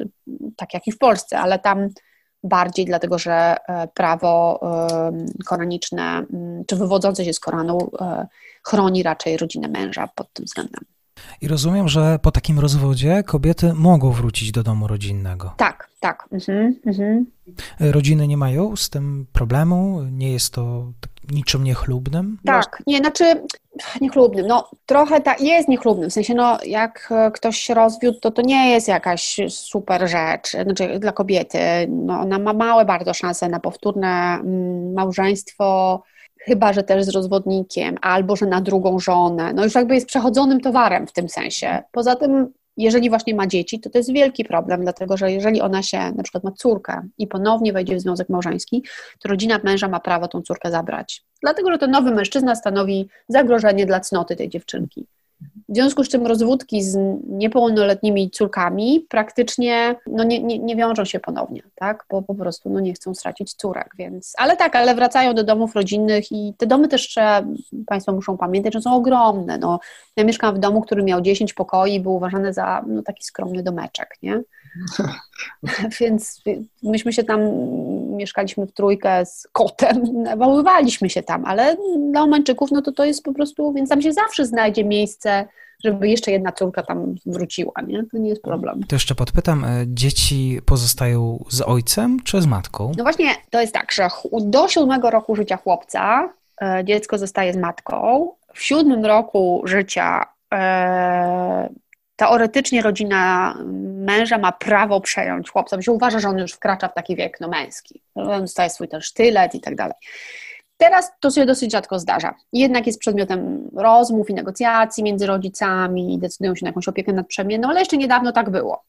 tak 0.56 0.74
jak 0.74 0.88
i 0.88 0.92
w 0.92 0.98
Polsce, 0.98 1.40
ale 1.40 1.60
tam 1.60 1.90
bardziej 2.44 2.86
dlatego, 2.86 3.20
że 3.20 3.56
e, 3.68 3.88
prawo 3.88 4.60
koraniczne, 5.46 6.26
mm, 6.34 6.64
czy 6.68 6.76
wywodzące 6.76 7.26
się 7.26 7.34
z 7.34 7.40
Koranu, 7.40 7.92
e, 8.02 8.28
chroni 8.64 9.04
raczej 9.04 9.38
rodzinę 9.38 9.68
męża 9.68 10.08
pod 10.16 10.34
tym 10.34 10.46
względem. 10.46 10.84
I 11.42 11.48
rozumiem, 11.48 11.88
że 11.88 12.20
po 12.22 12.32
takim 12.32 12.60
rozwodzie 12.60 13.24
kobiety 13.24 13.74
mogą 13.74 14.12
wrócić 14.12 14.52
do 14.52 14.64
domu 14.64 14.88
rodzinnego. 14.88 15.54
Tak, 15.58 15.90
tak. 16.00 16.28
Mhm, 16.32 16.76
mhm. 16.86 17.26
Rodziny 17.80 18.28
nie 18.28 18.38
mają 18.38 18.76
z 18.76 18.90
tym 18.90 19.26
problemu? 19.34 20.04
Nie 20.12 20.32
jest 20.32 20.54
to 20.54 20.92
niczym 21.32 21.64
niechlubnym? 21.64 22.38
Tak, 22.46 22.84
nie, 22.88 22.98
znaczy 22.98 23.44
niechlubnym, 24.02 24.48
no 24.48 24.70
trochę 24.86 25.22
tak, 25.22 25.42
jest 25.42 25.68
niechlubnym, 25.68 26.10
w 26.10 26.14
sensie 26.14 26.34
no 26.34 26.58
jak 26.66 27.14
ktoś 27.34 27.58
się 27.58 27.74
rozwiódł, 27.74 28.20
to 28.20 28.32
to 28.32 28.42
nie 28.42 28.70
jest 28.72 28.88
jakaś 28.88 29.40
super 29.50 30.10
rzecz, 30.10 30.52
znaczy 30.64 31.00
dla 31.00 31.12
kobiety, 31.12 31.60
no 31.90 32.20
ona 32.20 32.40
ma 32.40 32.54
małe 32.54 32.86
bardzo 32.86 33.14
szanse 33.14 33.50
na 33.50 33.60
powtórne 33.60 34.08
mm, 34.08 34.94
małżeństwo, 34.94 36.04
chyba 36.40 36.74
że 36.74 36.84
też 36.84 37.06
z 37.06 37.10
rozwodnikiem, 37.10 37.96
albo 38.02 38.36
że 38.36 38.46
na 38.46 38.62
drugą 38.62 39.00
żonę. 39.00 39.54
No 39.54 39.64
już 39.64 39.76
jakby 39.76 39.96
jest 39.96 40.08
przechodzonym 40.08 40.62
towarem 40.62 41.08
w 41.08 41.12
tym 41.12 41.30
sensie. 41.30 41.84
Poza 41.92 42.16
tym, 42.16 42.54
jeżeli 42.84 43.10
właśnie 43.10 43.36
ma 43.36 43.48
dzieci, 43.48 43.80
to 43.80 43.90
to 43.90 43.98
jest 43.98 44.14
wielki 44.14 44.46
problem, 44.46 44.82
dlatego 44.82 45.18
że 45.18 45.32
jeżeli 45.32 45.62
ona 45.62 45.84
się, 45.84 45.98
na 45.98 46.24
przykład 46.24 46.44
ma 46.44 46.52
córkę 46.52 47.08
i 47.18 47.28
ponownie 47.28 47.74
wejdzie 47.74 47.96
w 47.96 48.02
związek 48.02 48.30
małżeński, 48.30 48.84
to 49.20 49.30
rodzina 49.30 49.60
męża 49.64 49.88
ma 49.88 50.00
prawo 50.00 50.28
tą 50.28 50.42
córkę 50.42 50.72
zabrać. 50.72 51.24
Dlatego, 51.42 51.72
że 51.72 51.78
ten 51.78 51.92
nowy 51.92 52.12
mężczyzna 52.12 52.56
stanowi 52.56 53.10
zagrożenie 53.28 53.86
dla 53.86 54.00
cnoty 54.00 54.36
tej 54.36 54.50
dziewczynki. 54.50 55.08
W 55.70 55.76
związku 55.76 56.04
z 56.04 56.10
czym 56.10 56.28
rozwódki 56.28 56.84
z 56.84 56.98
niepełnoletnimi 57.28 58.32
córkami 58.32 59.06
praktycznie 59.10 59.96
no 60.08 60.24
nie, 60.24 60.44
nie, 60.44 60.60
nie 60.60 60.76
wiążą 60.76 61.06
się 61.06 61.20
ponownie, 61.20 61.62
tak? 61.76 62.06
bo 62.10 62.22
po 62.22 62.36
prostu 62.36 62.70
no 62.70 62.80
nie 62.80 62.94
chcą 62.94 63.16
stracić 63.16 63.54
córek, 63.54 63.90
więc... 63.98 64.34
Ale 64.38 64.58
tak, 64.58 64.76
ale 64.76 64.96
wracają 64.96 65.34
do 65.34 65.44
domów 65.44 65.76
rodzinnych 65.76 66.32
i 66.32 66.54
te 66.58 66.68
domy 66.68 66.88
też 66.88 67.08
trzeba, 67.08 67.44
Państwo 67.88 68.14
muszą 68.14 68.38
pamiętać, 68.38 68.74
że 68.74 68.82
są 68.82 68.96
ogromne. 68.96 69.58
No, 69.58 69.80
ja 70.16 70.24
mieszkam 70.24 70.56
w 70.56 70.60
domu, 70.60 70.82
który 70.82 71.04
miał 71.04 71.22
10 71.22 71.54
pokoi 71.54 71.94
i 71.94 72.00
był 72.00 72.16
uważany 72.16 72.54
za 72.54 72.84
no, 72.88 73.04
taki 73.04 73.24
skromny 73.24 73.64
domeczek, 73.64 74.18
nie? 74.24 74.42
Więc 76.00 76.42
myśmy 76.84 77.14
się 77.14 77.24
tam, 77.24 77.42
mieszkaliśmy 78.18 78.66
w 78.66 78.72
trójkę 78.72 79.26
z 79.26 79.48
kotem, 79.52 80.04
nawoływaliśmy 80.24 81.10
się 81.10 81.24
tam, 81.24 81.46
ale 81.46 81.78
dla 82.12 82.22
Omańczyków 82.22 82.72
no 82.72 82.82
to 82.82 82.92
to 82.92 83.06
jest 83.06 83.24
po 83.24 83.34
prostu, 83.34 83.74
więc 83.74 83.90
tam 83.90 84.02
się 84.02 84.14
zawsze 84.14 84.46
znajdzie 84.46 84.86
miejsce 84.86 85.48
żeby 85.84 86.10
jeszcze 86.10 86.32
jedna 86.32 86.52
córka 86.52 86.84
tam 86.84 87.16
wróciła, 87.26 87.74
nie? 87.88 88.04
To 88.12 88.18
nie 88.18 88.30
jest 88.30 88.42
problem. 88.42 88.84
To 88.84 88.96
jeszcze 88.96 89.16
podpytam, 89.16 89.66
e, 89.66 89.68
dzieci 89.88 90.60
pozostają 90.66 91.46
z 91.50 91.62
ojcem 91.62 92.20
czy 92.24 92.42
z 92.42 92.46
matką? 92.46 92.92
No 92.98 93.04
właśnie, 93.04 93.30
to 93.50 93.62
jest 93.62 93.74
tak, 93.74 93.92
że 93.92 94.08
do 94.42 94.68
siódmego 94.68 95.10
roku 95.10 95.36
życia 95.36 95.58
chłopca 95.58 96.30
e, 96.62 96.84
dziecko 96.86 97.18
zostaje 97.18 97.54
z 97.54 97.58
matką, 97.58 98.30
w 98.54 98.64
siódmym 98.64 99.06
roku 99.06 99.62
życia 99.66 100.26
e, 100.54 101.70
teoretycznie 102.20 102.82
rodzina 102.82 103.56
męża 103.84 104.38
ma 104.38 104.52
prawo 104.52 105.02
przejąć 105.02 105.50
chłopca, 105.50 105.76
bo 105.76 105.82
się 105.82 105.92
uważa, 105.92 106.20
że 106.20 106.30
on 106.30 106.38
już 106.38 106.54
wkracza 106.54 106.88
w 106.88 106.94
taki 106.94 107.16
wiek 107.16 107.38
no, 107.40 107.48
męski. 107.48 108.02
On 108.16 108.42
dostaje 108.42 108.70
swój 108.70 108.88
ten 108.88 109.02
sztylet 109.02 109.56
i 109.56 109.62
tak 109.62 109.76
dalej. 109.76 109.94
Teraz 110.78 111.12
to 111.20 111.32
się 111.32 111.46
dosyć 111.46 111.72
rzadko 111.72 112.00
zdarza. 112.00 112.36
Jednak 112.54 112.88
jest 112.88 113.00
przedmiotem 113.00 113.70
rozmów 113.76 114.30
i 114.30 114.34
negocjacji 114.34 115.04
między 115.04 115.26
rodzicami, 115.26 116.20
decydują 116.20 116.56
się 116.56 116.66
na 116.66 116.70
jakąś 116.70 116.88
opiekę 116.88 117.14
nad 117.14 117.28
przemienną, 117.28 117.70
ale 117.70 117.80
jeszcze 117.80 117.98
niedawno 117.98 118.32
tak 118.32 118.50
było. 118.50 118.84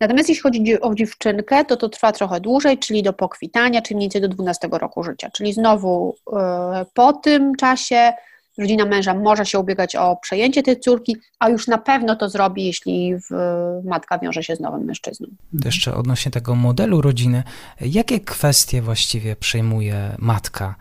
Natomiast 0.00 0.28
jeśli 0.28 0.42
chodzi 0.42 0.80
o 0.80 0.94
dziewczynkę, 0.94 1.64
to 1.64 1.76
to 1.76 1.88
trwa 1.88 2.12
trochę 2.12 2.40
dłużej, 2.40 2.78
czyli 2.78 3.02
do 3.02 3.12
pokwitania, 3.12 3.82
czyli 3.82 3.96
mniej 3.96 4.06
więcej 4.06 4.20
do 4.20 4.28
12 4.28 4.68
roku 4.72 5.02
życia. 5.02 5.30
Czyli 5.30 5.52
znowu 5.52 6.16
yy, 6.32 6.38
po 6.94 7.12
tym 7.12 7.54
czasie 7.54 8.12
rodzina 8.58 8.84
męża 8.84 9.14
może 9.14 9.46
się 9.46 9.58
ubiegać 9.58 9.96
o 9.96 10.16
przejęcie 10.16 10.62
tej 10.62 10.80
córki, 10.80 11.16
a 11.38 11.48
już 11.48 11.68
na 11.68 11.78
pewno 11.78 12.16
to 12.16 12.28
zrobi, 12.28 12.64
jeśli 12.64 13.14
matka 13.84 14.18
wiąże 14.18 14.42
się 14.42 14.56
z 14.56 14.60
nowym 14.60 14.84
mężczyzną. 14.84 15.28
Jeszcze 15.64 15.94
odnośnie 15.94 16.32
tego 16.32 16.54
modelu 16.54 17.00
rodziny, 17.00 17.42
jakie 17.80 18.20
kwestie 18.20 18.82
właściwie 18.82 19.36
przejmuje 19.36 20.16
matka, 20.18 20.74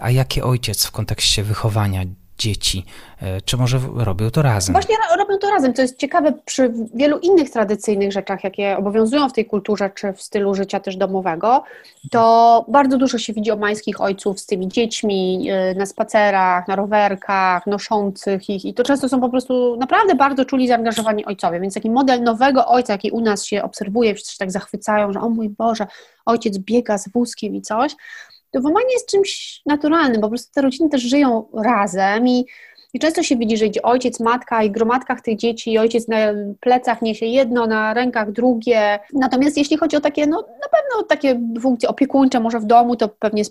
a 0.00 0.10
jakie 0.10 0.44
ojciec 0.44 0.86
w 0.86 0.90
kontekście 0.90 1.42
wychowania 1.42 2.02
dzieci? 2.40 2.84
E, 3.22 3.40
czy 3.40 3.56
może 3.56 3.80
robią 3.96 4.30
to 4.30 4.42
razem? 4.42 4.72
Właśnie 4.72 4.96
robią 5.18 5.38
to 5.38 5.50
razem. 5.50 5.72
To 5.72 5.82
jest 5.82 5.98
ciekawe 5.98 6.32
przy 6.44 6.72
wielu 6.94 7.18
innych 7.18 7.50
tradycyjnych 7.50 8.12
rzeczach, 8.12 8.44
jakie 8.44 8.76
obowiązują 8.76 9.28
w 9.28 9.32
tej 9.32 9.46
kulturze, 9.46 9.90
czy 9.94 10.12
w 10.12 10.22
stylu 10.22 10.54
życia 10.54 10.80
też 10.80 10.96
domowego, 10.96 11.64
to 12.10 12.64
bardzo 12.68 12.98
dużo 12.98 13.18
się 13.18 13.32
widzi 13.32 13.50
omańskich 13.50 14.00
ojców 14.00 14.40
z 14.40 14.46
tymi 14.46 14.68
dziećmi 14.68 15.50
e, 15.50 15.74
na 15.74 15.86
spacerach, 15.86 16.68
na 16.68 16.76
rowerkach, 16.76 17.66
noszących 17.66 18.50
ich 18.50 18.64
i 18.64 18.74
to 18.74 18.82
często 18.82 19.08
są 19.08 19.20
po 19.20 19.28
prostu 19.28 19.76
naprawdę 19.76 20.14
bardzo 20.14 20.44
czuli 20.44 20.68
zaangażowani 20.68 21.24
ojcowie, 21.24 21.60
więc 21.60 21.74
taki 21.74 21.90
model 21.90 22.22
nowego 22.22 22.66
ojca, 22.66 22.92
jaki 22.92 23.10
u 23.10 23.20
nas 23.20 23.44
się 23.44 23.62
obserwuje, 23.62 24.14
wszyscy 24.14 24.32
się 24.32 24.38
tak 24.38 24.50
zachwycają, 24.50 25.12
że 25.12 25.20
o 25.20 25.28
mój 25.28 25.48
Boże, 25.48 25.86
ojciec 26.26 26.58
biega 26.58 26.98
z 26.98 27.08
wózkiem 27.08 27.54
i 27.54 27.62
coś, 27.62 27.96
to 28.50 28.60
Womanie 28.60 28.92
jest 28.92 29.08
czymś 29.08 29.60
naturalnym, 29.66 30.20
po 30.20 30.28
prostu 30.28 30.52
te 30.54 30.62
rodziny 30.62 30.88
też 30.88 31.02
żyją 31.02 31.48
razem 31.64 32.28
i 32.28 32.46
i 32.94 32.98
często 32.98 33.22
się 33.22 33.36
widzi, 33.36 33.56
że 33.56 33.66
idzie 33.66 33.82
ojciec, 33.82 34.20
matka 34.20 34.62
i 34.62 34.70
gromadkach 34.70 35.20
tych 35.20 35.36
dzieci, 35.36 35.78
ojciec 35.78 36.08
na 36.08 36.16
plecach 36.60 37.02
niesie 37.02 37.26
jedno, 37.26 37.66
na 37.66 37.94
rękach 37.94 38.32
drugie. 38.32 38.98
Natomiast 39.12 39.56
jeśli 39.56 39.76
chodzi 39.76 39.96
o 39.96 40.00
takie, 40.00 40.26
no 40.26 40.36
na 40.36 40.68
pewno 40.68 41.02
takie 41.08 41.40
funkcje 41.60 41.88
opiekuńcze, 41.88 42.40
może 42.40 42.60
w 42.60 42.64
domu, 42.64 42.96
to 42.96 43.08
pewnie 43.08 43.42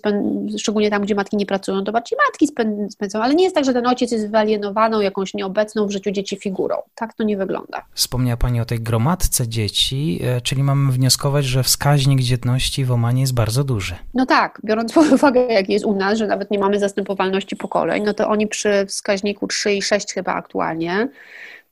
szczególnie 0.58 0.90
tam, 0.90 1.02
gdzie 1.02 1.14
matki 1.14 1.36
nie 1.36 1.46
pracują, 1.46 1.84
to 1.84 1.92
bardziej 1.92 2.18
matki 2.26 2.46
spędzą, 2.90 3.22
ale 3.22 3.34
nie 3.34 3.44
jest 3.44 3.56
tak, 3.56 3.64
że 3.64 3.72
ten 3.72 3.86
ojciec 3.86 4.12
jest 4.12 4.30
wyalienowaną, 4.30 5.00
jakąś 5.00 5.34
nieobecną 5.34 5.86
w 5.86 5.90
życiu 5.90 6.10
dzieci 6.10 6.36
figurą. 6.36 6.76
Tak 6.94 7.14
to 7.14 7.24
nie 7.24 7.36
wygląda. 7.36 7.84
Wspomniała 7.94 8.36
Pani 8.36 8.60
o 8.60 8.64
tej 8.64 8.80
gromadce 8.80 9.48
dzieci, 9.48 10.20
e, 10.24 10.40
czyli 10.40 10.62
mamy 10.62 10.92
wnioskować, 10.92 11.44
że 11.44 11.62
wskaźnik 11.62 12.20
dzietności 12.20 12.84
w 12.84 12.92
Omanie 12.92 13.20
jest 13.20 13.34
bardzo 13.34 13.64
duży. 13.64 13.94
No 14.14 14.26
tak, 14.26 14.60
biorąc 14.64 14.92
pod 14.92 15.12
uwagę, 15.12 15.40
jak 15.40 15.68
jest 15.68 15.84
u 15.84 15.96
nas, 15.96 16.18
że 16.18 16.26
nawet 16.26 16.50
nie 16.50 16.58
mamy 16.58 16.78
zastępowalności 16.78 17.56
pokoleń, 17.56 18.02
no 18.06 18.14
to 18.14 18.28
oni 18.28 18.46
przy 18.46 18.86
wskaźniku 18.86 19.29
wskaźniku 19.30 19.46
3,6 19.46 20.14
chyba 20.14 20.34
aktualnie, 20.34 21.08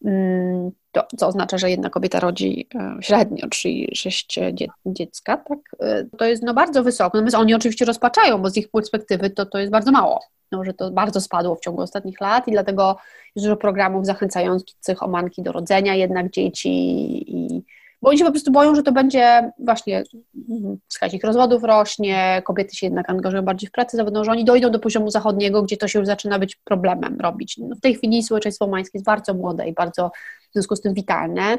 mm, 0.05 0.71
to, 0.92 1.07
co 1.16 1.27
oznacza, 1.29 1.59
że 1.59 1.71
jedna 1.71 1.90
kobieta 1.90 2.21
rodzi 2.21 2.68
e, 2.75 2.97
średnio 3.01 3.47
3,6 3.47 4.53
dzie 4.53 4.66
dziecka, 4.87 5.37
tak? 5.37 5.59
E, 5.81 6.05
to 6.18 6.25
jest 6.25 6.42
no 6.42 6.55
bardzo 6.55 6.83
wysoko. 6.83 7.18
Natomiast 7.18 7.37
oni 7.37 7.55
oczywiście 7.55 7.85
rozpaczają, 7.85 8.38
bo 8.38 8.51
z 8.51 8.57
ich 8.57 8.71
perspektywy 8.71 9.31
to, 9.31 9.47
to 9.47 9.59
jest 9.59 9.73
bardzo 9.73 9.92
mało. 9.92 10.21
No, 10.53 10.64
że 10.64 10.75
to 10.75 10.90
bardzo 10.90 11.21
spadło 11.21 11.55
w 11.55 11.61
ciągu 11.61 11.83
ostatnich 11.83 12.21
lat 12.21 12.49
i 12.49 12.53
dlatego 12.53 12.97
jest 13.37 13.47
dużo 13.47 13.57
programów 13.57 14.07
zachęcających 14.07 15.03
omanki 15.03 15.42
do 15.42 15.53
rodzenia 15.53 15.94
jednak 15.94 16.31
dzieci 16.31 16.71
i 17.37 17.64
bo 18.03 18.09
oni 18.09 18.19
się 18.19 18.25
po 18.25 18.31
prostu 18.31 18.53
boją, 18.53 18.75
że 18.75 18.83
to 18.83 18.93
będzie 18.93 19.53
właśnie 19.59 20.05
wskaźnik 20.89 21.25
rozwodów 21.25 21.65
rośnie, 21.65 22.43
kobiety 22.45 22.77
się 22.77 22.87
jednak 22.87 23.11
angażują 23.11 23.43
bardziej 23.43 23.69
w 23.69 23.73
pracę 23.73 23.97
zawodową, 23.97 24.25
że 24.25 24.31
oni 24.31 24.45
dojdą 24.45 24.71
do 24.71 24.79
poziomu 24.79 25.11
zachodniego, 25.11 25.63
gdzie 25.63 25.77
to 25.77 25.89
się 25.89 25.99
już 25.99 26.07
zaczyna 26.07 26.39
być 26.39 26.57
problemem 26.57 27.21
robić. 27.21 27.57
No 27.59 27.77
w 27.77 27.81
tej 27.81 27.95
chwili 27.95 28.23
społeczeństwo 28.23 28.67
mańskie 28.67 28.99
jest 28.99 29.07
bardzo 29.07 29.35
młode 29.35 29.69
i 29.69 29.73
bardzo 29.73 30.11
w 30.51 30.53
związku 30.53 30.77
z 30.77 30.81
tym 30.81 30.95
witalne, 30.95 31.59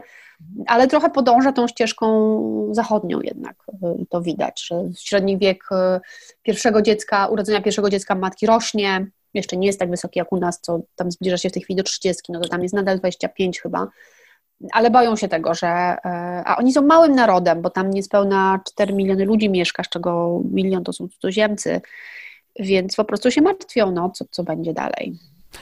ale 0.67 0.87
trochę 0.87 1.09
podąża 1.09 1.51
tą 1.51 1.67
ścieżką 1.67 2.69
zachodnią 2.71 3.21
jednak 3.21 3.55
i 3.99 4.07
to 4.07 4.21
widać, 4.21 4.67
że 4.67 4.83
średni 4.99 5.37
wiek 5.37 5.63
e, 5.71 5.99
pierwszego 6.41 6.81
dziecka, 6.81 7.27
urodzenia 7.27 7.61
pierwszego 7.61 7.89
dziecka 7.89 8.15
matki 8.15 8.45
rośnie, 8.45 9.07
jeszcze 9.33 9.57
nie 9.57 9.67
jest 9.67 9.79
tak 9.79 9.89
wysoki 9.89 10.19
jak 10.19 10.31
u 10.31 10.37
nas, 10.37 10.59
co 10.61 10.79
tam 10.95 11.11
zbliża 11.11 11.37
się 11.37 11.49
w 11.49 11.51
tej 11.51 11.61
chwili 11.61 11.77
do 11.77 11.83
30, 11.83 12.31
no 12.31 12.39
to 12.39 12.49
tam 12.49 12.63
jest 12.63 12.75
nadal 12.75 12.99
25 12.99 13.61
chyba, 13.61 13.87
ale 14.71 14.91
boją 14.91 15.15
się 15.15 15.27
tego, 15.27 15.53
że. 15.53 15.67
E, 15.67 15.97
a 16.45 16.57
oni 16.57 16.73
są 16.73 16.81
małym 16.81 17.15
narodem, 17.15 17.61
bo 17.61 17.69
tam 17.69 17.89
niespełna 17.89 18.59
4 18.67 18.93
miliony 18.93 19.25
ludzi 19.25 19.49
mieszka, 19.49 19.83
z 19.83 19.89
czego 19.89 20.41
milion 20.51 20.83
to 20.83 20.93
są 20.93 21.07
cudzoziemcy, 21.07 21.81
więc 22.59 22.95
po 22.95 23.05
prostu 23.05 23.31
się 23.31 23.41
martwią, 23.41 23.91
no, 23.91 24.09
co, 24.09 24.25
co 24.31 24.43
będzie 24.43 24.73
dalej. 24.73 25.19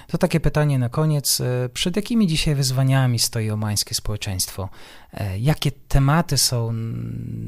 To 0.08 0.18
takie 0.18 0.40
pytanie 0.40 0.80
na 0.80 0.90
koniec. 0.90 1.42
E, 1.42 1.70
przed 1.70 1.96
jakimi 1.96 2.28
dzisiaj 2.28 2.56
wyzwaniami 2.56 3.20
stoi 3.20 3.52
omańskie 3.52 3.96
społeczeństwo? 3.96 4.70
E, 5.14 5.40
jakie 5.40 5.72
tematy 5.88 6.38
są 6.38 6.70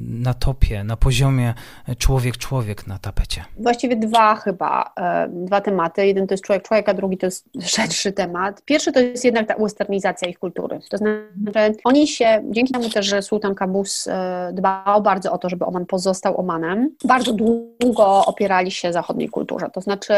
na 0.08 0.34
topie, 0.34 0.84
na 0.84 0.98
poziomie 0.98 1.54
człowiek-człowiek 1.98 2.88
na 2.88 3.00
tapecie? 3.00 3.46
Właściwie 3.58 3.96
dwa 3.96 4.36
chyba, 4.36 4.94
e, 5.00 5.28
dwa 5.32 5.62
tematy. 5.62 6.08
Jeden 6.08 6.28
to 6.28 6.34
jest 6.34 6.44
człowiek-człowiek, 6.44 6.90
a 6.90 6.94
drugi 6.94 7.18
to 7.18 7.26
jest 7.26 7.46
szerszy 7.76 8.12
temat. 8.12 8.62
Pierwszy 8.66 8.92
to 8.92 9.00
jest 9.00 9.26
jednak 9.26 9.48
ta 9.48 9.56
westernizacja 9.60 10.28
ich 10.28 10.40
kultury. 10.40 10.80
To 10.90 10.98
znaczy, 10.98 11.78
oni 11.84 12.08
się, 12.08 12.44
dzięki 12.52 12.74
temu 12.74 12.90
też, 12.90 13.06
że 13.06 13.22
sultan 13.22 13.56
Kabus 13.56 14.08
dbał 14.54 15.02
bardzo 15.02 15.32
o 15.32 15.38
to, 15.38 15.50
żeby 15.50 15.66
Oman 15.66 15.86
pozostał 15.86 16.40
Omanem, 16.40 16.90
bardzo 17.06 17.34
długo 17.34 18.26
opierali 18.26 18.72
się 18.72 18.94
zachodniej 18.94 19.30
kulturze. 19.30 19.70
To 19.74 19.82
znaczy, 19.82 20.14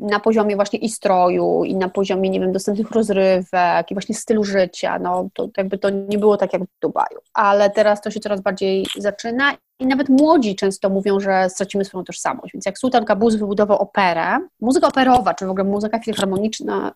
na 0.00 0.20
poziomie 0.20 0.56
właśnie 0.56 0.78
i 0.78 0.88
stroju, 0.88 1.64
i 1.64 1.74
na 1.74 1.88
poziomie, 1.88 2.30
nie 2.30 2.40
wiem, 2.40 2.52
dostępnych 2.52 2.90
rozrywek, 2.90 3.90
i 3.90 3.94
właśnie 3.94 4.14
stylu 4.14 4.44
życia, 4.44 4.98
no 4.98 5.28
to 5.34 5.48
jakby 5.56 5.78
to 5.78 5.90
nie 5.90 6.18
było 6.18 6.36
tak 6.36 6.52
jak 6.52 6.62
w 6.62 6.80
Dubaju. 6.80 7.18
Ale 7.34 7.70
teraz 7.70 8.00
to 8.00 8.10
się 8.10 8.20
coraz 8.20 8.40
bardziej 8.40 8.86
zaczyna 8.98 9.52
i 9.80 9.86
nawet 9.86 10.08
młodzi 10.08 10.56
często 10.56 10.90
mówią, 10.90 11.20
że 11.20 11.50
stracimy 11.50 11.84
swoją 11.84 12.04
tożsamość. 12.04 12.52
Więc 12.52 12.66
jak 12.66 12.78
Sultan 12.78 13.04
Kabuz 13.04 13.34
wybudował 13.34 13.78
operę, 13.78 14.38
muzyka 14.60 14.88
operowa, 14.88 15.34
czy 15.34 15.46
w 15.46 15.50
ogóle 15.50 15.64
muzyka 15.64 15.98
filharmoniczna, 15.98 16.92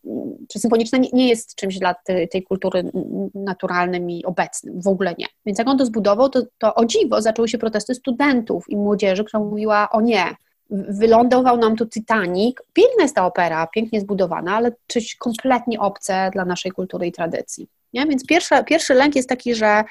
czy 0.48 0.58
symfoniczna 0.58 0.98
nie, 0.98 1.08
nie 1.12 1.28
jest 1.28 1.54
czymś 1.54 1.78
dla 1.78 1.94
tej, 1.94 2.28
tej, 2.28 2.42
kultury 2.42 2.90
naturalnym 3.34 4.10
i 4.10 4.24
obecnym. 4.24 4.80
W 4.80 4.88
ogóle 4.88 5.14
nie. 5.18 5.26
Więc 5.46 5.58
jak 5.58 5.68
on 5.68 5.78
to 5.78 5.86
zbudował, 5.86 6.28
to, 6.28 6.42
to 6.58 6.74
o 6.74 6.84
dziwo 6.84 7.22
zaczęły 7.22 7.48
się 7.48 7.58
protesty 7.58 7.94
studentów 7.94 8.64
i 8.68 8.76
młodzieży, 8.76 9.24
która 9.24 9.42
mówiła, 9.42 9.88
o 9.90 10.00
nie, 10.00 10.24
wylądował 10.70 11.56
nam 11.56 11.76
tu 11.76 11.86
Titanic. 11.86 12.56
Piękna 12.72 13.02
jest 13.02 13.14
ta 13.14 13.26
opera, 13.26 13.66
pięknie 13.66 14.00
zbudowana, 14.00 14.56
ale 14.56 14.72
coś 14.88 15.16
kompletnie 15.16 15.80
obce 15.80 16.30
dla 16.32 16.44
naszej 16.44 16.72
kultury 16.72 17.06
i 17.06 17.12
tradycji. 17.12 17.68
Nie? 17.92 18.06
Więc 18.06 18.26
pierwszy, 18.26 18.54
pierwszy 18.66 18.94
lęk 18.94 19.16
jest 19.16 19.28
taki, 19.28 19.54
że, 19.54 19.84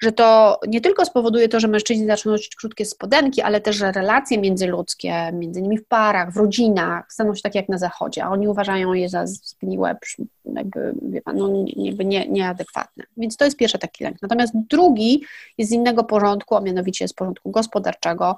że 0.00 0.12
to 0.12 0.60
nie 0.68 0.80
tylko 0.80 1.04
spowoduje 1.04 1.48
to, 1.48 1.60
że 1.60 1.68
mężczyźni 1.68 2.06
zaczną 2.06 2.32
nosić 2.32 2.56
krótkie 2.56 2.84
spodenki, 2.84 3.42
ale 3.42 3.60
też, 3.60 3.76
że 3.76 3.92
relacje 3.92 4.38
międzyludzkie, 4.38 5.30
między 5.32 5.62
nimi 5.62 5.78
w 5.78 5.86
parach, 5.86 6.32
w 6.32 6.36
rodzinach 6.36 7.12
staną 7.12 7.34
się 7.34 7.42
takie 7.42 7.58
jak 7.58 7.68
na 7.68 7.78
zachodzie, 7.78 8.24
a 8.24 8.28
oni 8.28 8.48
uważają 8.48 8.92
je 8.92 9.08
za 9.08 9.26
zgniłe, 9.26 9.96
jakby, 10.44 10.94
wie 11.02 11.22
pan, 11.22 11.36
no, 11.36 11.64
jakby 11.76 12.04
nie, 12.04 12.28
nieadekwatne. 12.28 13.04
Więc 13.16 13.36
to 13.36 13.44
jest 13.44 13.56
pierwszy 13.56 13.78
taki 13.78 14.04
lęk. 14.04 14.22
Natomiast 14.22 14.52
drugi 14.54 15.22
jest 15.58 15.70
z 15.70 15.74
innego 15.74 16.04
porządku, 16.04 16.56
a 16.56 16.60
mianowicie 16.60 17.08
z 17.08 17.12
porządku 17.12 17.50
gospodarczego, 17.50 18.36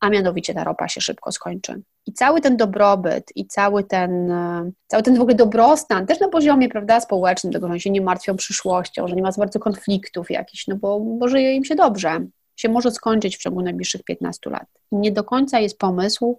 a 0.00 0.10
mianowicie 0.10 0.54
ta 0.54 0.64
ropa 0.64 0.88
się 0.88 1.00
szybko 1.00 1.32
skończy. 1.32 1.82
I 2.06 2.12
cały 2.12 2.40
ten 2.40 2.56
dobrobyt 2.56 3.32
i 3.36 3.46
cały 3.46 3.84
ten, 3.84 4.30
e, 4.30 4.70
cały 4.86 5.02
ten 5.02 5.16
w 5.16 5.20
ogóle 5.20 5.34
dobrostan, 5.34 6.06
też 6.06 6.20
na 6.20 6.28
poziomie 6.28 6.68
prawda, 6.68 7.00
społecznym, 7.00 7.52
tego, 7.52 7.66
że 7.66 7.70
oni 7.70 7.80
się 7.80 7.90
nie 7.90 8.00
martwią 8.00 8.36
przyszłością, 8.36 9.08
że 9.08 9.16
nie 9.16 9.22
ma 9.22 9.32
za 9.32 9.42
bardzo 9.42 9.58
konfliktów 9.58 10.30
jakichś, 10.30 10.66
no 10.66 10.76
bo, 10.76 11.00
bo 11.00 11.28
żyje 11.28 11.54
im 11.54 11.64
się 11.64 11.74
dobrze, 11.74 12.26
się 12.56 12.68
może 12.68 12.90
skończyć 12.90 13.36
w 13.36 13.40
ciągu 13.40 13.62
najbliższych 13.62 14.02
15 14.04 14.50
lat. 14.50 14.66
I 14.92 14.96
nie 14.96 15.12
do 15.12 15.24
końca 15.24 15.60
jest 15.60 15.78
pomysł, 15.78 16.38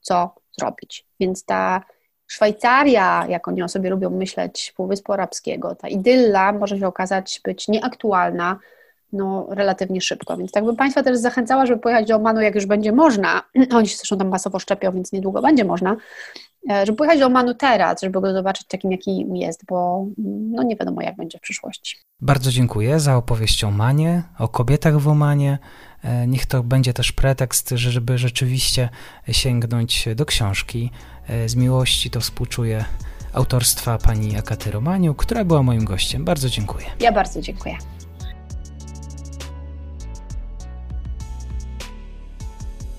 co 0.00 0.34
zrobić. 0.58 1.06
Więc 1.20 1.44
ta 1.44 1.84
Szwajcaria, 2.26 3.26
jak 3.28 3.48
oni 3.48 3.62
o 3.62 3.68
sobie 3.68 3.90
lubią 3.90 4.10
myśleć, 4.10 4.72
Półwyspu 4.76 5.12
Arabskiego, 5.12 5.74
ta 5.74 5.88
idylla 5.88 6.52
może 6.52 6.78
się 6.78 6.86
okazać 6.86 7.40
być 7.44 7.68
nieaktualna, 7.68 8.58
no, 9.12 9.46
relatywnie 9.50 10.00
szybko. 10.00 10.36
Więc 10.36 10.52
tak 10.52 10.64
bym 10.64 10.76
Państwa 10.76 11.02
też 11.02 11.18
zachęcała, 11.18 11.66
żeby 11.66 11.80
pojechać 11.80 12.08
do 12.08 12.16
Omanu, 12.16 12.40
jak 12.40 12.54
już 12.54 12.66
będzie 12.66 12.92
można. 12.92 13.42
Oni 13.76 13.88
się 13.88 13.96
zresztą 13.96 14.18
tam 14.18 14.28
masowo 14.28 14.58
szczepią, 14.58 14.92
więc 14.92 15.12
niedługo 15.12 15.42
będzie 15.42 15.64
można. 15.64 15.96
e, 16.70 16.86
żeby 16.86 16.96
pojechać 16.96 17.20
do 17.20 17.26
Omanu 17.26 17.54
teraz, 17.54 18.02
żeby 18.02 18.20
go 18.20 18.32
zobaczyć 18.32 18.66
takim, 18.66 18.92
jaki 18.92 19.26
jest, 19.34 19.64
bo 19.66 20.06
no 20.52 20.62
nie 20.62 20.76
wiadomo, 20.76 21.02
jak 21.02 21.16
będzie 21.16 21.38
w 21.38 21.40
przyszłości. 21.40 21.96
Bardzo 22.20 22.50
dziękuję 22.50 23.00
za 23.00 23.16
opowieść 23.16 23.64
o 23.64 23.68
Omanie, 23.68 24.22
o 24.38 24.48
kobietach 24.48 24.98
w 24.98 25.08
Omanie. 25.08 25.58
E, 26.02 26.26
niech 26.26 26.46
to 26.46 26.62
będzie 26.62 26.92
też 26.92 27.12
pretekst, 27.12 27.70
żeby 27.70 28.18
rzeczywiście 28.18 28.88
sięgnąć 29.28 30.08
do 30.16 30.26
książki. 30.26 30.90
E, 31.28 31.48
z 31.48 31.56
miłości 31.56 32.10
to 32.10 32.20
współczuję 32.20 32.84
autorstwa 33.32 33.98
pani 33.98 34.36
Akaty 34.36 34.70
Romaniu, 34.70 35.14
która 35.14 35.44
była 35.44 35.62
moim 35.62 35.84
gościem. 35.84 36.24
Bardzo 36.24 36.48
dziękuję. 36.48 36.86
Ja 37.00 37.12
bardzo 37.12 37.40
dziękuję. 37.40 37.76